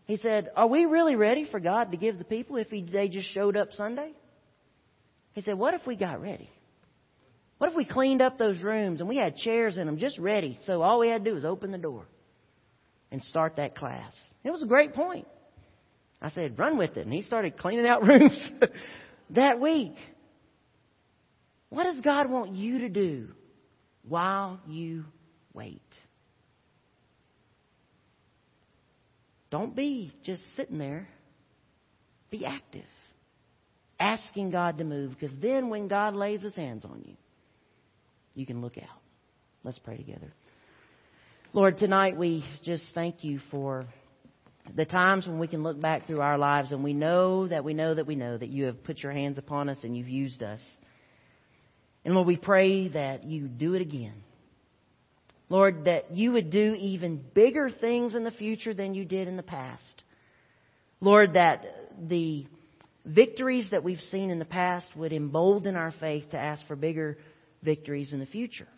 He 0.04 0.16
said, 0.16 0.50
Are 0.56 0.66
we 0.66 0.84
really 0.84 1.16
ready 1.16 1.46
for 1.50 1.60
God 1.60 1.92
to 1.92 1.96
give 1.96 2.18
the 2.18 2.24
people 2.24 2.56
if 2.56 2.68
he, 2.68 2.82
they 2.82 3.08
just 3.08 3.32
showed 3.32 3.56
up 3.56 3.72
Sunday? 3.72 4.12
He 5.32 5.42
said, 5.42 5.54
What 5.54 5.74
if 5.74 5.86
we 5.86 5.96
got 5.96 6.20
ready? 6.20 6.50
What 7.58 7.70
if 7.70 7.76
we 7.76 7.84
cleaned 7.84 8.22
up 8.22 8.38
those 8.38 8.60
rooms 8.62 9.00
and 9.00 9.08
we 9.08 9.18
had 9.18 9.36
chairs 9.36 9.76
in 9.76 9.86
them 9.86 9.98
just 9.98 10.18
ready? 10.18 10.58
So 10.64 10.82
all 10.82 10.98
we 10.98 11.08
had 11.08 11.24
to 11.24 11.30
do 11.30 11.34
was 11.34 11.44
open 11.44 11.72
the 11.72 11.78
door 11.78 12.06
and 13.12 13.22
start 13.22 13.56
that 13.56 13.76
class. 13.76 14.12
It 14.42 14.50
was 14.50 14.62
a 14.62 14.66
great 14.66 14.94
point. 14.94 15.26
I 16.20 16.30
said, 16.30 16.58
Run 16.58 16.76
with 16.78 16.96
it. 16.96 17.06
And 17.06 17.12
he 17.12 17.22
started 17.22 17.58
cleaning 17.58 17.86
out 17.86 18.02
rooms 18.06 18.50
that 19.30 19.60
week. 19.60 19.94
What 21.68 21.84
does 21.84 22.00
God 22.00 22.30
want 22.30 22.54
you 22.54 22.80
to 22.80 22.88
do 22.88 23.28
while 24.06 24.60
you 24.66 25.04
wait? 25.54 25.82
Don't 29.50 29.74
be 29.74 30.12
just 30.24 30.42
sitting 30.56 30.78
there. 30.78 31.08
Be 32.30 32.44
active 32.46 32.84
asking 34.00 34.50
God 34.50 34.78
to 34.78 34.84
move 34.84 35.10
because 35.10 35.36
then 35.40 35.68
when 35.68 35.86
God 35.86 36.14
lays 36.16 36.42
his 36.42 36.54
hands 36.54 36.84
on 36.84 37.02
you, 37.04 37.14
you 38.34 38.46
can 38.46 38.62
look 38.62 38.78
out. 38.78 38.98
Let's 39.62 39.78
pray 39.78 39.98
together. 39.98 40.32
Lord, 41.52 41.76
tonight 41.76 42.16
we 42.16 42.44
just 42.64 42.84
thank 42.94 43.22
you 43.22 43.40
for 43.50 43.84
the 44.74 44.84
times 44.84 45.26
when 45.26 45.38
we 45.38 45.48
can 45.48 45.62
look 45.62 45.80
back 45.80 46.06
through 46.06 46.20
our 46.20 46.38
lives 46.38 46.72
and 46.72 46.84
we 46.84 46.92
know 46.92 47.46
that 47.48 47.64
we 47.64 47.74
know 47.74 47.94
that 47.94 48.06
we 48.06 48.14
know 48.14 48.36
that 48.36 48.48
you 48.48 48.66
have 48.66 48.82
put 48.84 48.98
your 48.98 49.12
hands 49.12 49.38
upon 49.38 49.68
us 49.68 49.78
and 49.82 49.96
you've 49.96 50.08
used 50.08 50.42
us. 50.42 50.60
And 52.04 52.14
Lord, 52.14 52.26
we 52.26 52.36
pray 52.36 52.88
that 52.88 53.24
you 53.24 53.48
do 53.48 53.74
it 53.74 53.82
again. 53.82 54.22
Lord, 55.48 55.84
that 55.84 56.12
you 56.12 56.32
would 56.32 56.50
do 56.50 56.74
even 56.78 57.22
bigger 57.34 57.68
things 57.70 58.14
in 58.14 58.24
the 58.24 58.30
future 58.30 58.72
than 58.72 58.94
you 58.94 59.04
did 59.04 59.26
in 59.26 59.36
the 59.36 59.42
past. 59.42 59.82
Lord, 61.00 61.34
that 61.34 61.64
the 62.08 62.46
victories 63.04 63.68
that 63.70 63.82
we've 63.82 64.00
seen 64.10 64.30
in 64.30 64.38
the 64.38 64.44
past 64.44 64.86
would 64.96 65.12
embolden 65.12 65.76
our 65.76 65.92
faith 65.98 66.30
to 66.30 66.38
ask 66.38 66.64
for 66.66 66.76
bigger 66.76 67.18
victories 67.62 68.12
in 68.12 68.20
the 68.20 68.26
future. 68.26 68.68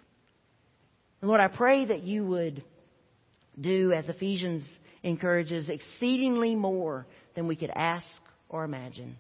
And 1.20 1.28
Lord, 1.28 1.40
I 1.40 1.48
pray 1.48 1.84
that 1.84 2.02
you 2.02 2.24
would 2.26 2.64
do, 3.60 3.92
as 3.92 4.08
Ephesians 4.08 4.66
encourages, 5.02 5.68
exceedingly 5.68 6.54
more 6.54 7.06
than 7.34 7.48
we 7.48 7.56
could 7.56 7.72
ask 7.74 8.06
or 8.48 8.64
imagine. 8.64 9.16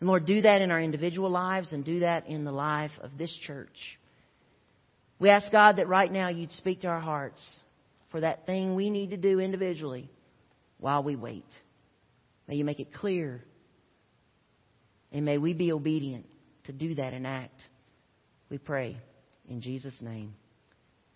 And 0.00 0.08
Lord, 0.08 0.26
do 0.26 0.42
that 0.42 0.60
in 0.60 0.70
our 0.70 0.80
individual 0.80 1.30
lives 1.30 1.72
and 1.72 1.84
do 1.84 2.00
that 2.00 2.28
in 2.28 2.44
the 2.44 2.52
life 2.52 2.92
of 3.00 3.16
this 3.18 3.34
church. 3.46 3.98
We 5.18 5.30
ask 5.30 5.50
God 5.50 5.76
that 5.76 5.88
right 5.88 6.10
now 6.10 6.28
you'd 6.28 6.52
speak 6.52 6.82
to 6.82 6.88
our 6.88 7.00
hearts 7.00 7.40
for 8.10 8.20
that 8.20 8.46
thing 8.46 8.74
we 8.74 8.90
need 8.90 9.10
to 9.10 9.16
do 9.16 9.40
individually 9.40 10.10
while 10.78 11.02
we 11.02 11.16
wait. 11.16 11.46
May 12.46 12.56
you 12.56 12.64
make 12.64 12.80
it 12.80 12.92
clear. 12.92 13.42
And 15.12 15.24
may 15.24 15.38
we 15.38 15.54
be 15.54 15.72
obedient 15.72 16.26
to 16.64 16.72
do 16.72 16.96
that 16.96 17.14
and 17.14 17.26
act. 17.26 17.60
We 18.50 18.58
pray 18.58 18.96
in 19.48 19.60
Jesus' 19.60 19.96
name. 20.00 20.34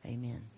Amen. 0.07 0.58